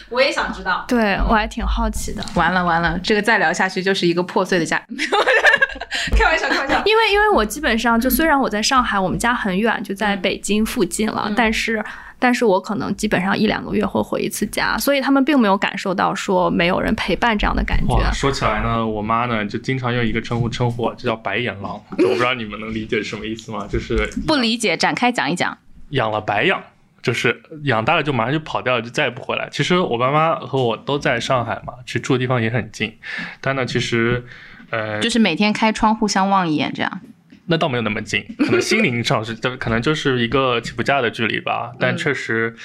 [0.07, 0.85] 我也想知道。
[0.87, 2.23] 对我还挺好奇的。
[2.35, 4.81] 完了完了，这个再聊下去就是一个破碎的家。
[6.15, 6.81] 开玩笑，开玩笑。
[6.85, 11.83] 因为因为我基本上就虽然我在上海，我们家很远，就在北京附近了，但是
[12.17, 18.11] 但是我可能基本上一两个月会回一次家，所以他们并没有感受到说没有人陪伴这样的感觉。
[18.13, 21.81] 说起来呢，我妈呢就经常用一个称呼称呼我，就叫白眼狼。
[21.91, 23.67] 我不知道你们能理解什么意思吗？
[23.69, 25.57] 就是不理解，展开讲一讲。
[25.89, 26.61] 养了白养，
[27.01, 29.47] 就是养大了就马上就跑掉了，就再也不回来。
[29.51, 32.97] 其实我爸妈和我都在上海嘛，其实住的地方也很近，
[33.41, 34.25] 但呢，其实
[34.69, 37.01] 呃，就是每天开窗互相望一眼，这样。
[37.45, 41.71] 那倒没有那么近，可能心灵上是，就可能就是一个起步价的距离吧。
[41.79, 42.55] 但确实，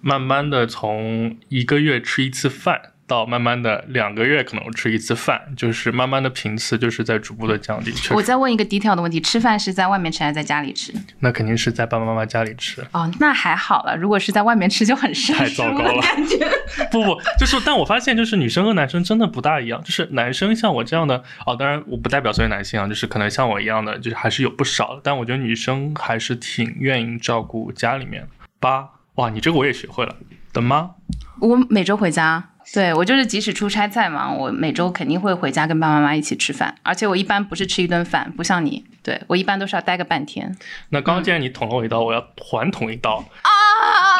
[0.00, 2.91] 慢慢的从一个月吃一次饭。
[3.06, 7.92] 到慢慢的两个月可能吃一次饭，就是慢慢的频次就是在逐步的降低。
[8.14, 10.92] 我再问一个 detail 的问题：吃饭是在外面吃还是在家里吃？
[11.20, 12.82] 那肯定是在爸爸妈妈家里吃。
[12.92, 13.96] 哦，那还好了。
[13.96, 16.48] 如果是在外面吃，就很生太疏糟糕了的感觉。
[16.90, 19.82] 不不，就是，但我发现就是女生和男生真的不大一样。
[19.82, 25.00] 就是男生像我这样的，哦，当然我不代表所有男性啊，就是可能像我一样的，就是还是有不少的。
[25.04, 28.26] 但我觉得女生还是挺愿意照顾家里面
[28.58, 28.88] 八。
[29.16, 30.16] 哇，你这个我也学会了
[30.52, 30.92] 的吗？
[31.40, 40.54] 我每周回家，对我就是即使出差再忙，我每周肯定会回家跟爸爸妈妈一起吃饭，而且我一般不是吃一顿饭，不像你，对我一般都是要待个半天。
[40.90, 43.50] 那刚刚既然你捅了我一刀，我要还捅一刀啊！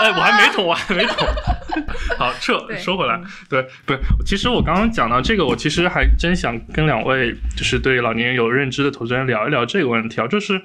[0.01, 1.27] 哎，我还没捅，我还没捅。
[2.19, 10.61] 好，撤收回来，对，不是，其实我刚刚讲到这个，我其实还真想跟两位就是对老年人有认知的投资人聊一聊这个问题啊，就是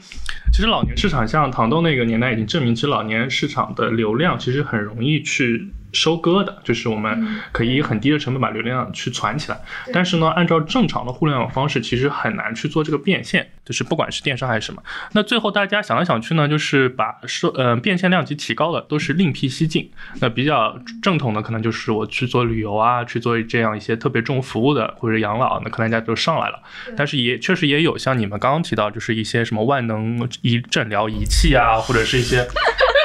[0.52, 5.72] 其实老年市场像糖豆那个年代已经证明，其实老年市场的流量其实很容易去。
[5.94, 9.60] 收割的，就是我们可以以很低的成本把流量去攒起来，
[9.94, 14.84] 但是呢，按照正常的互联网方式，其实很难去做这个变现，就是不管是电商还是什么。
[15.14, 19.90] 那最后大家想来想去呢，就是把收呃变现量级提高了，都是另辟蹊径。
[20.20, 26.60] 那比较正统的可能就是我去做旅游啊，去做这样一些特别重服务的或者养老，那可能大家都上来了。
[26.96, 32.46] 但是也确实也有像你们刚刚提到，就是一些什么万能仪诊疗仪器啊，或者是一些。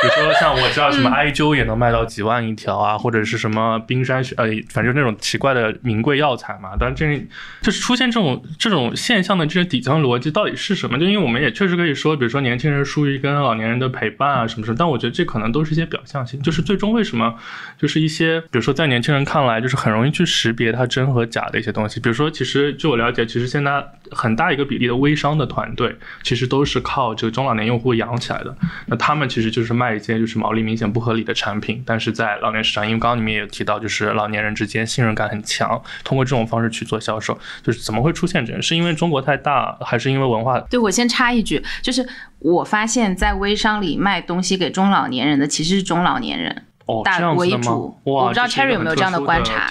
[0.02, 6.70] 比如说，像我知道什么艾灸也能卖到几万一条啊，或者是什么冰山雪，呃，反正那种奇怪的名贵药材嘛。
[6.78, 7.16] 但这
[7.60, 10.98] 就是出现这种这种现象的这些底层逻辑到底是什么？
[10.98, 16.42] 就因为我们也确实可以说，比如说年轻人疏于跟老年人的陪伴啊什么什么，但我觉得这可能都是一些表象性。
[16.42, 17.34] 就是最终为什么，
[17.78, 22.00] 就是一些比如说在年轻人看来，就是很容易去识别它真和假的一些东西。
[22.00, 28.56] 比如说，其实据我了解，其实现在很大一个比例的微商的团队，其实都是靠这个中老年用户养起来的。
[28.86, 38.62] 那他们其实就是卖一些就是毛利明显不合理的产品，但是在老年市场，因为刚刚你们也有提到，就是老年人之间信任感很强，通过这种方式去做销售，就是怎么会出现这样？
[38.62, 40.58] 是因为中国太大，还是因为文化？
[40.70, 42.06] 对我先插一句，就是
[42.38, 46.64] 我发现，在微商里卖东西给中老年人的其实是中老年人。
[46.84, 47.96] 哦，大为主？
[48.06, 49.70] 哇，我不知道 Cherry 有没有这样的观察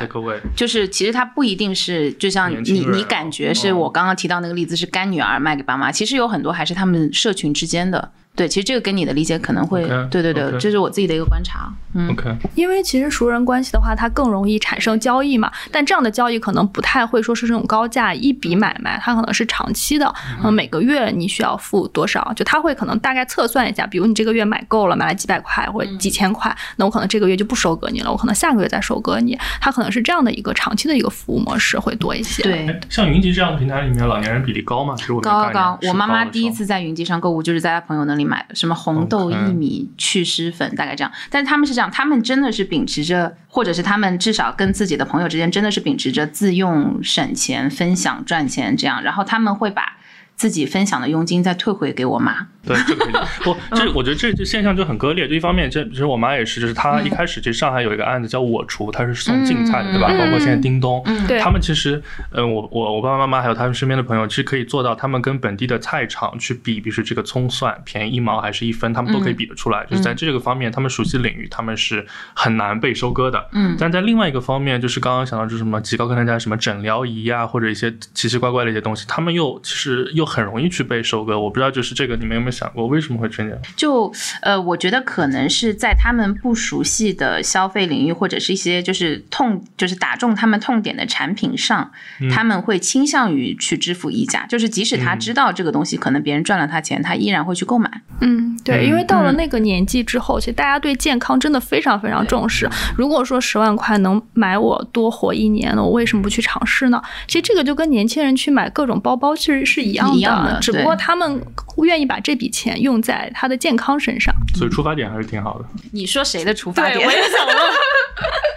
[0.56, 11.72] 就是其实它不一定是，就像你你感觉是哦我刚刚提到那个例子是干女儿卖给爸妈，其实有很多还是他们社群之间的，对，其实这个跟你的理解可能会对对对这是我自己的一个观察。
[11.94, 15.52] 嗯 OK，因为其实熟人关系的话，它更容易产生交易嘛。
[15.70, 29.38] 但这样的交易可能不太会说是这种高价一笔买卖，它可能是长期的，嗯，每个月你需要付多少，就他会可能大概测算一下，比如你这个月买够了，买了几百块或者几千块，那我可能这个月就不收割你了，我可能下个月再收割你。
[29.60, 32.42] 它可能是这样的一个长期的一个服务模式会多一些。
[32.44, 34.96] 对，哎像云集这样的平台里面，老年人比例高吗？
[34.96, 41.12] 其实我没有高，高我妈妈第一次在云集上购物，就是在她朋友那里买的，什么红豆、薏米、祛湿粉，大概这样。
[41.30, 49.98] 但是他们是这样，他们真的是秉持着，或者是他们至少跟自己的朋友之间真的是秉持着自用、省钱、分享、赚钱这样，然后他们会把
[50.42, 52.48] 自己分享的佣金再退回给我妈。
[52.66, 53.14] 对，这个可以。
[53.44, 55.28] 不，嗯这我觉得这这现象就很割裂。
[55.28, 60.08] 就一方面，这其实我妈也是，就是她一开始其实上海有一个案子叫我厨，她是送竞菜的，对吧？
[60.12, 69.86] 嗯包括现在叮咚，对他们其实，嗯，我我我爸爸妈妈还有他们身边的朋友，其实可以做到，他们跟本地的菜场去比，比如说这个葱蒜便宜一毛还是一分，他们都可以比得出来。
[69.86, 73.44] 就是在这个方面，他们熟悉领域，他们是很难被收割的。
[73.54, 81.38] 嗯但在另外一个方面，就是刚刚想到就是什么极高客单价什么诊疗仪啊，或者一些奇奇怪怪的一些东西，他们又其实又很容易去被收割。
[81.38, 83.52] 我不知道就是这个你们有没有想过为什么会这样？
[83.76, 84.12] 就
[84.42, 91.92] 呃，我觉得可能是在他们不熟悉的消费领域，或者是一些就是痛，就是打中他们痛点的产品上，
[92.34, 94.46] 他们会倾向于去支付溢价。
[94.48, 97.90] 就是即使他知道这个东西可能别人赚了他钱，他依然会去购买。
[98.22, 102.70] 嗯，对，嗯因为到了那个年纪之后，其实大家对健康真的非常非常重视。
[102.96, 107.02] 如果说十万块能买我多活一年了，我为什么不去尝试呢？
[107.28, 111.42] 其实这个就跟年轻人去买各种包包其实是一样的，一样的只不过他们
[111.84, 114.34] 愿意把这笔钱用在他的健康身上。
[114.56, 115.66] 所以出发点还是挺好的。
[115.92, 117.00] 你说谁的出发点？
[117.06, 117.56] 我也想问。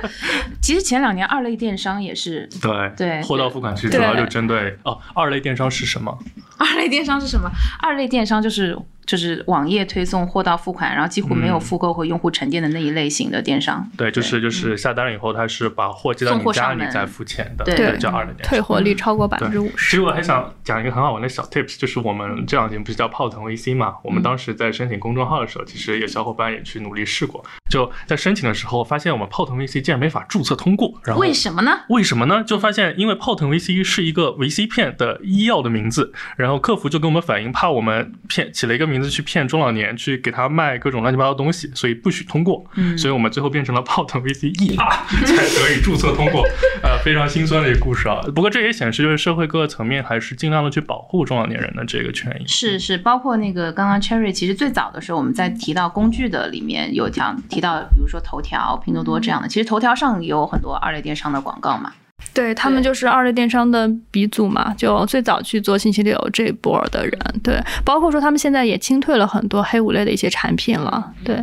[0.60, 6.16] 其实前两年二类电商也是，对对货到付款其实主要就针对哦，二类电商是什么？
[6.58, 7.50] 二类电商是什么？
[7.80, 13.86] 二类电商就是就是网页推送货到付款，然后几乎没有嗯复购和用户沉淀的那一类型的电商。
[13.98, 18.48] 对，就是就是下单了以后，他是把货寄到你家里再付钱的，对这叫二类电商。
[18.48, 19.96] 退货率超过百分之五十其。
[19.96, 23.96] 实我还想讲一个很好玩的小 tips，就是我们这两年不是叫泡腾 VC 嘛？
[24.02, 27.44] 我们当时在申请公众号的时候，其实有小伙伴也去努力试过。
[27.68, 31.80] 就在申请的时候，发现我们泡腾 VC 竟然没法注册通过，然后为什么呢？
[31.88, 32.42] 为什么呢？
[32.44, 42.64] 就发现因为泡腾 VC 是一个 VC 片的医药的名字，然后客服就跟我们反映，怕我们骗起了一个名字去骗中老年，去给他卖各种乱七八糟东西，所以不许通过。
[42.76, 46.46] 嗯所以我们最后变成了泡腾 VC E 啊，才得以注册通过。
[46.82, 48.22] 呃，非常心酸的一个故事啊。
[48.34, 52.46] 不过这也显示，就是社会各个层面还是尽量的去保护中老年人的这个权益。
[52.46, 61.92] 是是，包括那个刚刚 Cherry，其实最早的时候我们在提到工具的里面有讲提到，比如说头条、拼多多这样的，其实头条上也有很多二类电商的广告嘛。
[62.32, 67.18] 对他们就是二类电商的鼻祖嘛，就最早去做信息流这一波的人。
[67.42, 71.12] 对，包括说他们现在也清退了很多黑五类的一些产品了。
[71.22, 71.36] 对，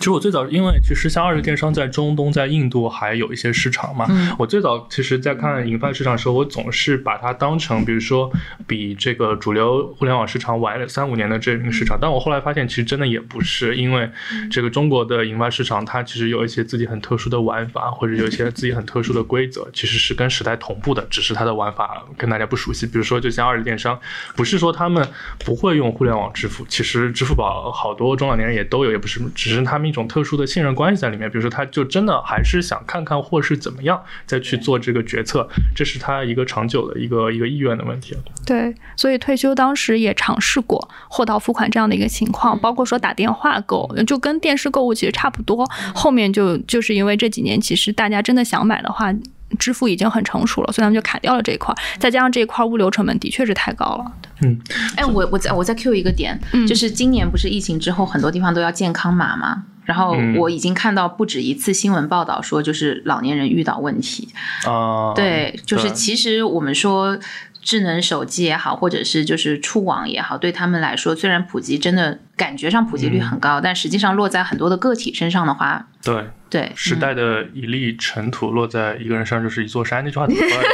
[0.00, 4.06] 其实我最早，因为其实像二级电商在中东、在印度还有一些市场嘛。
[4.08, 8.32] 嗯我最早其实，在看银发市场的时候，我总是把它当成，比如说
[8.66, 11.98] 比这个主流互联网市场晚了三五年的这个市场。
[12.00, 14.10] 但我后来发现，其实真的也不是，因为
[14.50, 22.86] 这个中国的银发市场，它其实有一些自己很特殊的玩法，或者有一些自己很特殊的规则，其实是跟时代同步的，只是它的玩法跟大家不熟悉。
[22.86, 24.00] 比如说，就像二级电商，
[24.34, 25.06] 不是说他们
[25.44, 31.30] 不会用互联网支付，其实支付宝好多中老年人也都有，也不是，只是他们一种特殊的信任关系在里面。
[31.30, 38.16] 比如说，他就真的还是想看看货是怎么样，再去做这个决策，这是他一个长久的一个一个意愿的问题。
[38.46, 45.68] 对，所以退休当时也尝试过货到付款这样的一个情况，包括说打电话购，就跟电视购物其实差不多。
[45.94, 49.12] 后面就就是因为这几年其实大家真的想买的话。
[49.58, 54.12] 支付已经很成熟了，所以他们就砍掉了这一块，再加上这一块物流成本的确是太高了。
[54.42, 54.56] 嗯
[54.96, 59.64] 哎，我我再我再 Q 一个点，嗯就是今年不是疫情之后很多地方都要健康码吗？
[59.84, 60.36] 然后嗯。
[60.36, 64.28] 我已经看到不止一次新闻报道说，就是老年人遇到问题，
[64.66, 67.18] 啊、对，就是其实我们说
[67.60, 80.68] 智能手机也好，或者是就是触网也好，对他们来说，虽然普及真的感觉上普及率很高，但实际上落在很多的个体身上的话，对对，时嗯代的一粒尘土落在一个人身上就是一座山，那句话怎么说来着？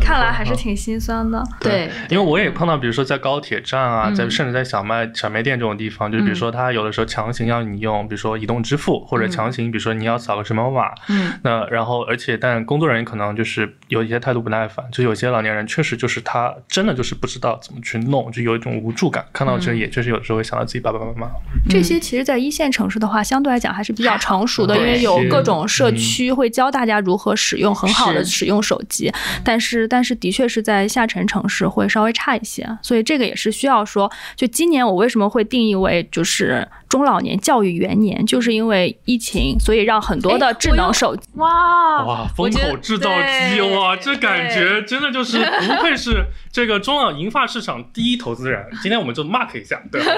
[0.00, 1.42] 看来还是挺心酸的。
[1.60, 4.14] 对，因为我也碰到，比如说在高铁站啊，嗯。
[4.14, 11.32] 在甚至在小卖小卖店这种地方，就是比如说他有的时候强行要你用，比如说移动支付，或者强行，比如说你要扫个什么码，嗯。
[11.42, 19.22] 那然后而且但工作人员可能就是有一些态度不耐烦，就有些老年人确实就是他真的就是不知道怎么去弄，就有一种无助感。
[19.34, 21.30] 看到这也确实有的时候会想到自己爸爸妈妈。
[21.68, 29.12] 这些其实，在一线城市的话，相对来讲还是比较成熟的，因为有各种社区会教大家如何使用很好的使用手机。
[29.44, 41.22] 但是，但是的确是在下沉城市会稍微差一些，所以这个也是需要说，就今年我为什么会定义为就是中老年教育元年，就是因为疫情，所以让很多的智能手机。
[41.36, 48.62] 哇哇，风口制造机哇，这感觉真的就是不愧是这个中老银发市场第一投资人。
[48.82, 50.12] 今天我们就 mark 一下，对吧？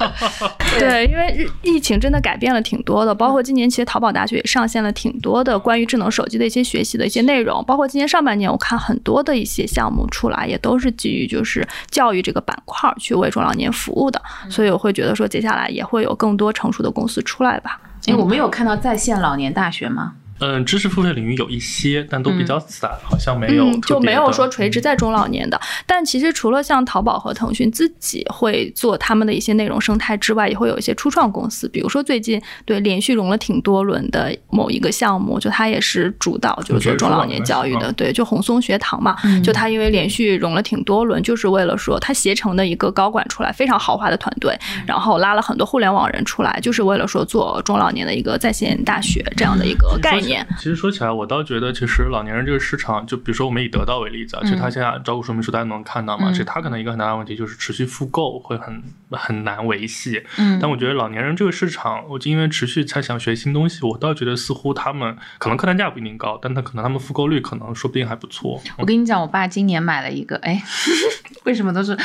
[0.78, 17.78] 对，因为疫情真的改变了挺多的，包括今年其实淘宝大学也上线了挺多的关于智能手机的一些学习的一些内容，包括今年上半年我看很多的一些项目出来，也都是基于就是教育这个板块儿去为中老年服务的，所以我会觉得说接下来也会有更多成熟的公司出来吧。
[18.06, 20.14] 哎，我们有看到在线老年大学吗？
[20.40, 25.60] 嗯，知识付费领域有一些，但都比较散，好像没有、嗯，就没有说垂直在中老年的。
[25.86, 50.29] 但其实除了像淘宝和腾讯自己会做他们的一些内容生态之外，也会有一些初创公司，比如说最近对连续融了挺多轮的某一个项目，就它也是主导就是做中老年教育的，对，就红松学堂嘛，就它因为连续融了挺多轮，就是为了说它携程的一个高管出来，非常豪华的团队，然后拉了很多互联网人出来，就是为了说做中老年的一个在线大学这样的一个概念。
[50.56, 60.22] 其实说起来，我倒觉得，其实老年人这个市场，就比如说我们以得到为例子啊，其实它现在招股说明书大家能看到嘛，其实它可能一个很大的问题就是持续复购会很很难维系。
[60.38, 68.60] 嗯但我觉得老年人这个市场，我就因为持续才想学新东西，我倒觉得似乎他们可能客单价不一定高，但他可能他们复购率可能说不定还不错。
[68.78, 70.62] 我跟你讲，我爸今年买了一个，哎，
[71.44, 71.96] 为什么都是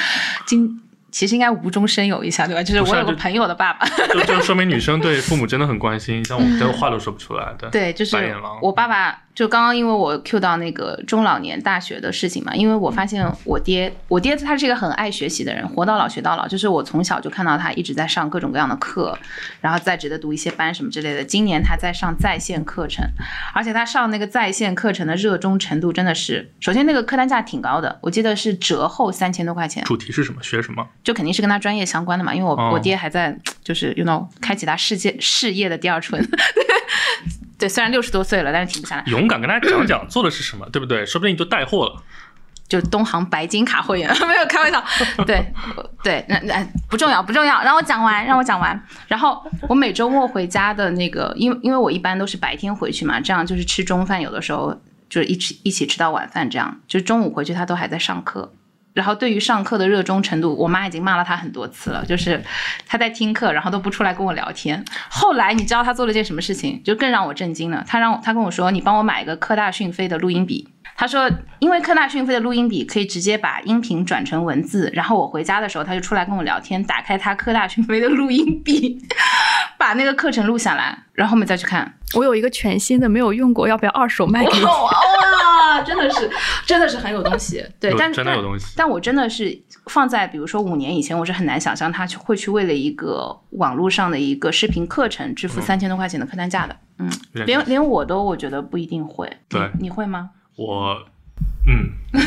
[0.46, 0.82] 今？
[1.16, 2.62] 其实应该无中生有一下，对吧？
[2.62, 7.70] 就是我有个朋友的爸爸，就就说明女生对父母真的很关心，像我们这话都说不出来的。
[7.72, 9.22] 对，就是白眼狼我爸爸。
[9.36, 16.48] 就刚刚因为我 Q 到那个中老年大学的事情嘛，因为我发现我爹，我爹他是一个很爱学习的人，活到老学到老。
[16.48, 19.18] 就是我从小就看到他一直在上各种各样的课，
[19.60, 21.22] 然后在职的读一些班什么之类的。
[21.22, 23.06] 今年他在上在线课程，
[23.54, 29.84] 而且他上那个在线课程的热衷程度真的是，首先那个课单价挺高的，我记得是折后三千多块钱。
[29.84, 30.42] 主题是什么？
[30.42, 30.88] 学什么？
[31.04, 36.26] 就肯定是跟他专业相关的嘛，因为我、哦我爹还在就是 you know 开启他世界事业的第二春。
[37.58, 39.04] 对，虽然六十多岁了，但是停不下来。
[39.08, 41.06] 勇敢跟大家讲讲做的是什么， 对不对？
[41.06, 42.04] 说不定你就带货了。
[42.68, 44.84] 就东航白金卡会员， 没有开玩笑。
[45.26, 45.46] 对
[46.04, 48.84] 对，那那不重要不重要，让我讲完，让我讲完。
[49.08, 49.40] 然后
[49.70, 54.76] 我每周末回家的那个，因为因为我一般都是白天回去嘛，这样就是吃中饭，有的时候
[55.08, 58.52] 就是一起一起吃到晚饭，这样就中午回去他都还在上课。
[58.96, 62.42] 然后对于上课的热衷程度，我妈已经骂了他很多次了，就是
[62.88, 64.84] 他在听课，然后都不出来跟我聊天。
[65.10, 67.84] 后来你知道他做了件什么事情，就更让我震惊了。
[67.86, 70.70] 他让我他跟我说，你帮我买一个科大讯飞的录音笔。
[70.98, 71.30] 他说，
[71.60, 79.06] 因为科大讯飞的录音笔可以直接把音频转成文字，然后我回家的时候他就出来跟我聊天，打开他科大讯飞的录音笔，
[79.78, 81.94] 把那个课程录下来，然后后面再去看。
[82.14, 84.64] 我有一个全新的没有用过，要不要二手卖给你？
[84.64, 86.32] 哇，真的是，
[86.66, 87.64] 真的是很有东西。
[87.80, 88.86] 对，有但真的有东西但。
[88.86, 89.58] 但我真的是
[89.88, 96.76] 放在比如说五年以前，我是很难想象他去会去为了一个网络上的一个视频课程支付三千多块钱的客单价的。
[96.98, 97.10] 嗯，
[97.46, 99.32] 连连我都我觉得不一定会。
[99.50, 100.32] 对你你会吗？
[100.56, 100.96] 我，
[101.68, 101.92] 嗯，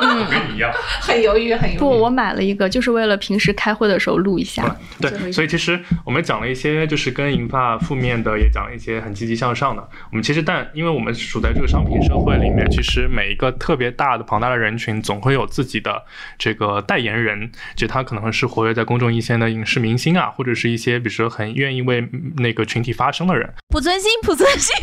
[0.00, 0.72] 我跟你一样。
[1.00, 1.78] 很犹豫，很犹豫。
[1.78, 4.76] 不，我买了一个，就是为了平时开会的时候录一下。
[5.00, 9.88] 对，所以其实我们讲了一些，就是跟银发负面的，也讲了一些很积极向上的。
[10.10, 16.02] 我们其实但因为我们处在这个商品社会里面，其实每一个特别大的庞大的人群，总会有自己的
[16.38, 22.06] 这个代言人，就他可能是活跃在公众一线的影视明星啊，或者是一些比如说很愿意为
[22.38, 23.48] 那个群体发声的人。
[23.70, 24.74] 濮存昕，濮存昕，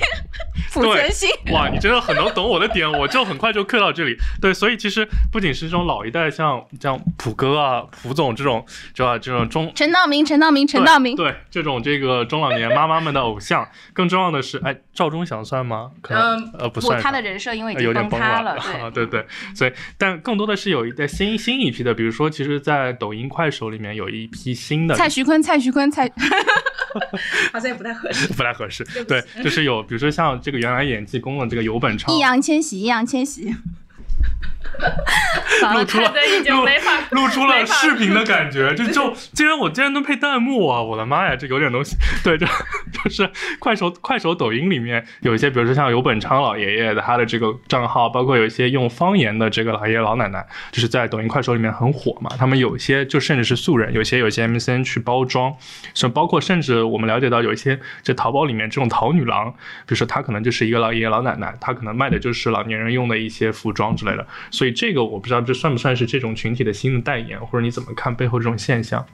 [0.71, 1.53] 濮对存昕。
[1.53, 4.15] 哇，你真的很能懂我的点，我就很快就 Q 到这里。
[4.41, 4.94] 对，所以其实
[5.31, 9.17] 不仅是这种老一代，像像普哥啊、普总这种，是吧？
[9.17, 11.15] 这种中陈道明，陈道明，陈道明。
[11.15, 15.91] 对这种这个中老年妈妈们的偶像，更重要的是，哎，赵忠祥算吗？
[16.01, 19.05] 可能、嗯呃不算，他的人设因为已经有点崩崩塌了，啊， 对。
[19.05, 26.11] 对对，所以但更多的是有一代新新一批的，比如说，其实，在抖音、快手里面有一批新的，蔡徐坤，蔡徐坤，蔡
[27.53, 28.27] 好像也不太合适。
[28.33, 33.55] 不太合适，对，就是有，比如说像这个原来演济公的这个游本昌易，烊千玺，易烊千玺。
[35.73, 40.81] 露出了凯德已经没法露出了视频的感觉，就 就竟然我竟然能配弹幕啊！
[40.81, 41.95] 我的妈呀，这有点东西。
[42.23, 42.45] 对，就
[42.91, 52.29] 就是快手、快手、抖音里面有一些，比如说像游本昌老爷爷的他的这个账号，包括有一些用方言的这个老爷爷老奶奶，就是在抖音、快手里面很火嘛。
[52.37, 55.55] 他们有一些就甚至是素人，有些有些 MCN 去包装，
[55.93, 64.11] 是包括甚至我们了解到有一些在淘宝里面这种淘女郎，比如说她可能就是一个老爷爷老奶奶，她可能卖的就是老年人用的一些服装之类
[64.51, 69.05] 所以这个我不知道这算不算是这种群体的新的代言，或者你怎么看背后这种现象？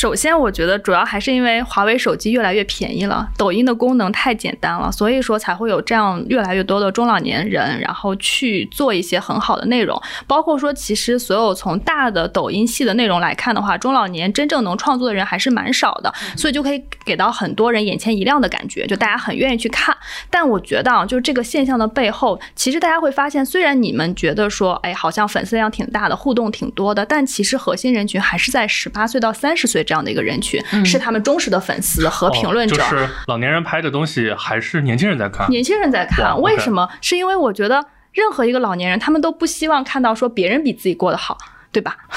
[0.00, 10.00] 首先，我觉得主要还是因为华为手机越来越便宜了，抖音的功能太简单了，所以说才会有这样越来越多的中老年人，然后去做一些很好的内容。
[10.28, 19.92] 包括说，其实所有从大的抖音系的内容来看的话，中老年真正能创作的人还是蛮少的，所以就可以给到很多人眼前一亮的感觉，就大家很愿意去看。
[20.30, 32.76] 但我觉得啊，就是这个现象的背后，其实大家会发现，虽然你们觉得说，哎，好像粉丝量挺大的，互动挺多的，但其实核心人群还是在十八岁到三十岁这样的一个人群，是他们忠实的粉丝和评论者。
[32.76, 35.48] 哦就是老年人拍的东西还是年轻人在看。
[35.48, 36.86] 年轻人在哇看为什么？
[37.00, 37.82] 是因为我觉得
[38.12, 41.38] 任何一个老年人，他们都不希望看到说别人比自己过得好，
[41.72, 41.96] 对吧？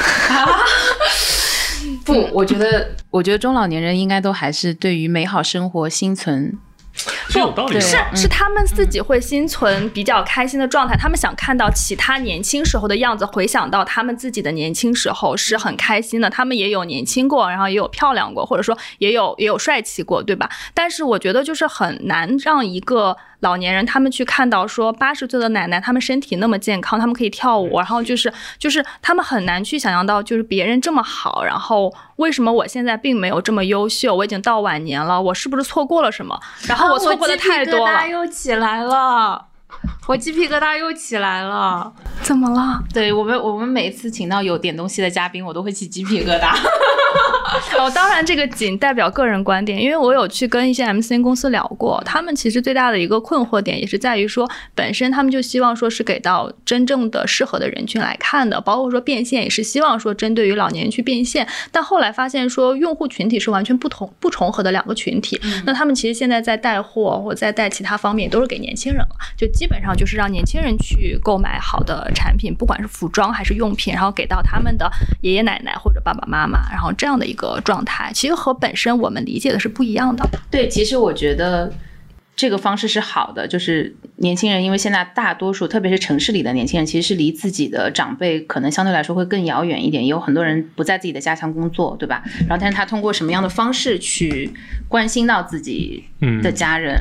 [2.06, 6.58] 不，我觉得，我觉得中老年人应该都还是对于美好生活心存。
[6.94, 7.98] 是有道理的是。
[8.14, 20.50] 是他们自己会心存比较开心的状态，他们想看到其他年轻时候的样子，回想到他们自己的年轻时候是很开心的，他们也有年轻过，然后也有漂亮过，或者说也有也有帅气过，对吧？
[20.74, 34.14] 但是我觉得就是很难让一个老年人他们去看到说八十岁的奶奶，他们身体那么健康，他们可以跳舞，然后就是就是他们很难去想象到就是别人这么好，然后为什么我现在并没有这么优秀？
[34.14, 36.40] 我已经到晚年了，我是不是错过了什么？
[36.68, 39.48] 然后我错过的太多了，又起来了，
[40.08, 41.92] 我鸡皮疙瘩又起来了。
[42.22, 42.84] 怎么了？
[42.94, 46.56] 对我们，我们每次请到有点东西的嘉宾，我都会起鸡皮疙瘩。
[47.78, 74.92] 哦，当然这个仅代表个人观点，因为我有去跟一些 MCN 公司聊过，他们其实最大的一个困惑点也是在于说，本身他们就希望说是给到真正的适合的人群来看的，包括说变现也是希望说针对于老年人去变现，但后来发现说用户群体是完全不同不重合的两个群体，那他们其实现在在带货或在带其他方面都是给年轻人了，就基基本上就是让年轻人去购买好的产品，不管是服装还是用品，然后给到他们的
[75.22, 80.28] 爷爷奶奶或者爸爸妈妈，然后这样的一个状态，其实和本身我们理解的是不一样的。
[80.52, 81.72] 对，其实我觉得
[82.42, 92.24] 这个方式是好的，就是年轻人，因为现在大多数，特别是城市里的年轻人，其实是离自己的长辈可能相对来说会更遥远一点，也有很多人不在自己的家乡工作，对吧？
[92.48, 94.50] 然后，但是他通过什么样的方式去
[94.88, 96.98] 关心到自己嗯的家人？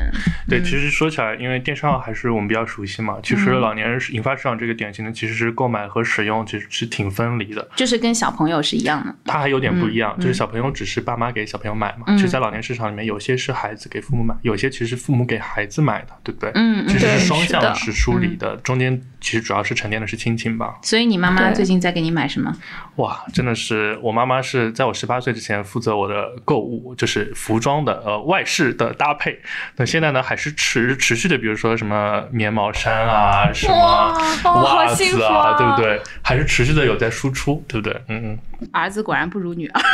[0.47, 3.17] 对，其实说起来，因为电商还是我们比较熟悉嘛。
[3.23, 7.67] 其实嗯老年人是引发市场这个典型的，其实是购买和使用其实是挺分离的。
[7.75, 9.15] 就是跟小朋友是一样的。
[9.25, 12.03] 它还有点不一样，嗯就是小朋友只是爸妈给小朋友买嘛。
[12.05, 16.51] 嗯其实，在老年市场里面，有些是孩子给父母买，有些其实是父母给孩子买的，对不对？
[16.55, 20.77] 嗯嗯其实是双向是梳理的，中间其实主要是沉淀的是亲情吧。
[20.81, 22.53] 所以你妈妈最近在给你买什么？
[22.97, 29.39] 哇，真的是我妈妈是在我十八岁之前负责我的购物，就是服装的呃外饰的搭配。
[29.77, 36.01] 那现在呢，还是持持续的，比如说什么棉毛衫啊，什么袜子啊，啊对不对？
[36.21, 38.01] 还是持续的有在输出，对不对？
[38.09, 38.69] 嗯嗯。
[38.73, 39.81] 儿子果然不如女儿。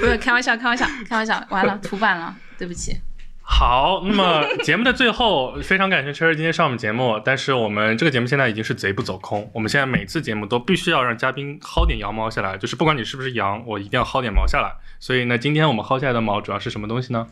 [0.00, 2.96] 不是开玩笑，开玩笑，开玩笑，完了涂版了，对不起。
[3.42, 14.72] 好，那么节目的最后，非常感谢 Cherry 今天上我们节目，但是我们这个节目现在已经是贼不走空，我们现在每次节目都必须要让嘉宾薅点羊毛下来，就是不管你是不是羊，我一定要薅点毛下来。
[15.00, 17.26] 所以呢，今天我们薅下来的毛主要是什么东西呢？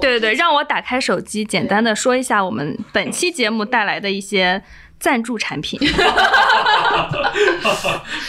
[0.00, 4.62] 对对对，让我打开手机，简单的说一下我们本期节目带来的一些
[5.00, 5.80] 赞助产品。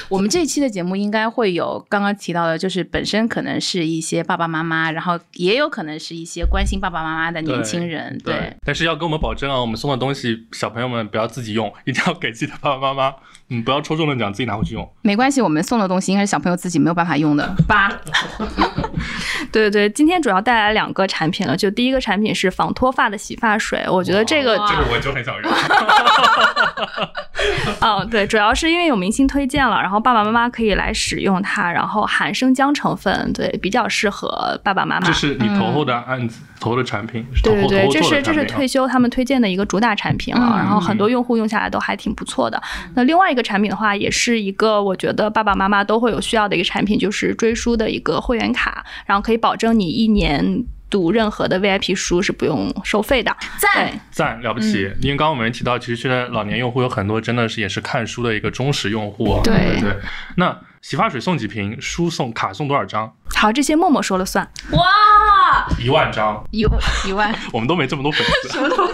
[0.09, 8.55] 我们这一期的节目应该会有刚刚提到的，就是本身可能是一些爸爸妈妈，然后也有可能是一些关心爸爸妈妈的年轻人，对。
[8.65, 13.15] 但是要跟我们保证啊，我们送的东西，小朋友们不要自己用，一定要给自己的爸爸妈妈，
[13.49, 14.89] 嗯，不要抽中了奖自己拿回去用。
[15.01, 17.55] 没关系，我们送的东西应该是小朋友自己没有办法用的。
[17.67, 17.89] 八，
[19.52, 25.52] 对对对，今天主要带来两个产品了，就第一个产品是防脱发的洗发水，我觉得这个哇这个我就很想用。
[27.82, 35.14] 嗯，对，主要是因为有明星推荐了，然后爸爸妈妈可以来使用它，然后含生姜成分，对，比较适合爸爸妈妈这。
[35.14, 42.62] 是你头后的案子，投的产品，是投后对对对，这是这是退休他们推荐的一个主打产品了，嗯然后很多用户用下来都还挺不错的。
[42.95, 50.64] 那另外一个产品的话，也是一个我觉得爸爸妈妈都会有需要的一个产品，就是追书的一个会员卡，然后可以保证你一年。
[50.91, 53.34] 读任何的 VIP 书是不用收费的。
[53.57, 54.91] 赞，赞了不起！
[54.99, 59.39] 因为刚刚我们也提到，其实现在老年用户有很多真的是也是看书的一个忠实用户。
[59.41, 59.95] 对对对。
[60.36, 63.16] 那洗发水送几瓶，书送卡送多少张？
[63.36, 64.44] 好，这些默默说了算。
[64.72, 64.82] 哇，
[65.80, 66.66] 一万张，一
[67.08, 68.50] 一万， 我们都没这么多粉丝。
[68.50, 68.94] 什么东西？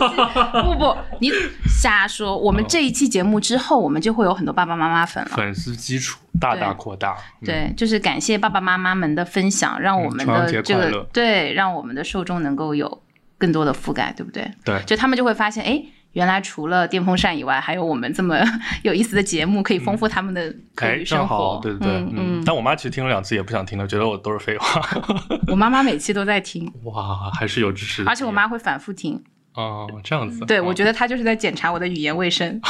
[0.63, 1.31] 不不，你
[1.65, 2.37] 瞎说。
[2.37, 5.31] 我们这一期节目之后，我们就会有很多爸爸妈妈粉了。
[5.35, 7.15] 粉丝基础大大扩大。
[7.43, 13.01] 对，就是感谢爸爸妈妈们的分享，让我们的这个对，让我们的受众能够有
[13.37, 14.51] 更多的覆盖，对不对？
[14.65, 15.83] 对，就他们就会发现，哎。
[16.13, 18.37] 原来除了电风扇以外，还有我们这么
[18.83, 21.59] 有意思的节目，可以丰富他们的课余生活。
[21.61, 22.41] 对对对，嗯。
[22.45, 24.81] 但我妈其实听了两次也不想听了，觉得我都是废话。
[25.47, 26.71] 我妈妈每期都在听。
[26.83, 28.03] 哇，还是有支持。
[28.05, 29.23] 而且我妈会反复听。
[29.53, 30.45] 哦，这样子。
[30.45, 32.59] 对，我觉得她就是在检查我的语言卫生。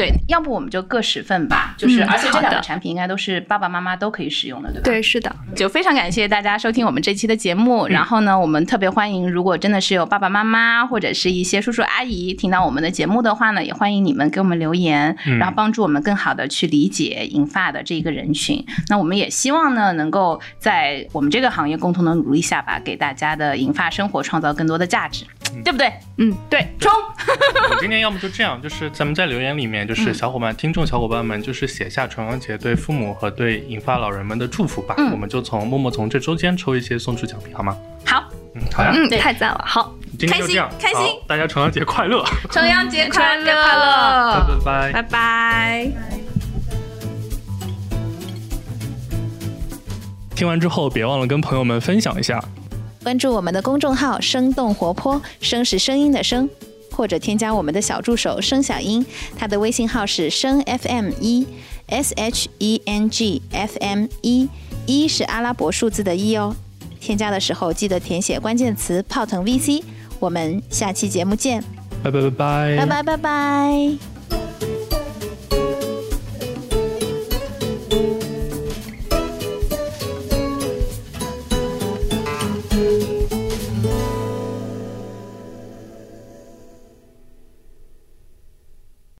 [0.00, 4.84] 对，要不我们就各十份吧，就是而且这两个产品应该都是爸爸妈妈都可以使用的，对吧？
[4.84, 5.30] 对，是的。
[5.54, 18.64] 就非常感谢大家收听我们这期的节目，然后呢，我们特别欢迎，如果真的是有爸爸妈妈或者是一些叔叔阿姨听到我们的节目的话呢，也欢迎你们给我们留言，然后帮助我们更好的去理解银发的这一个人群。
[18.88, 25.26] 那我们也希望呢，能够在我们这个行业共同的努力下吧，给大家的银发生活创造更多的价值，
[25.64, 25.92] 对不对？
[26.18, 26.90] 嗯，对，冲！
[27.80, 29.86] 今天要么就这样，就是咱们在留言里面。
[29.86, 34.94] 就是小伙伴、听众小伙伴们，就是写下重阳节对父母和对银发老人们的祝福吧。
[35.12, 37.76] 我们就从默默从这中间抽一些送出奖品，好吗？
[38.04, 38.24] 好，
[38.54, 45.92] 嗯，好呀，嗯，太赞了，好，今天就这样，开心，大家重阳节快乐，重阳节快乐，快乐，拜拜，拜拜。
[50.34, 52.42] 听完之后，别忘了跟朋友们分享一下，
[53.02, 56.48] 关注我们的公众号“生动活泼”，声是声音的声。
[56.92, 61.46] 或者添加我们的小助手声小英，他的微信号是声 FM 一
[61.86, 64.48] S H E N G F M 一，
[64.84, 66.54] 一是阿拉伯数字的一哦。
[67.00, 69.82] 添加的时候记得填写关键词“泡腾 VC”。
[70.18, 71.64] 我们下期节目见，
[72.02, 74.09] 拜拜拜拜，拜拜拜拜。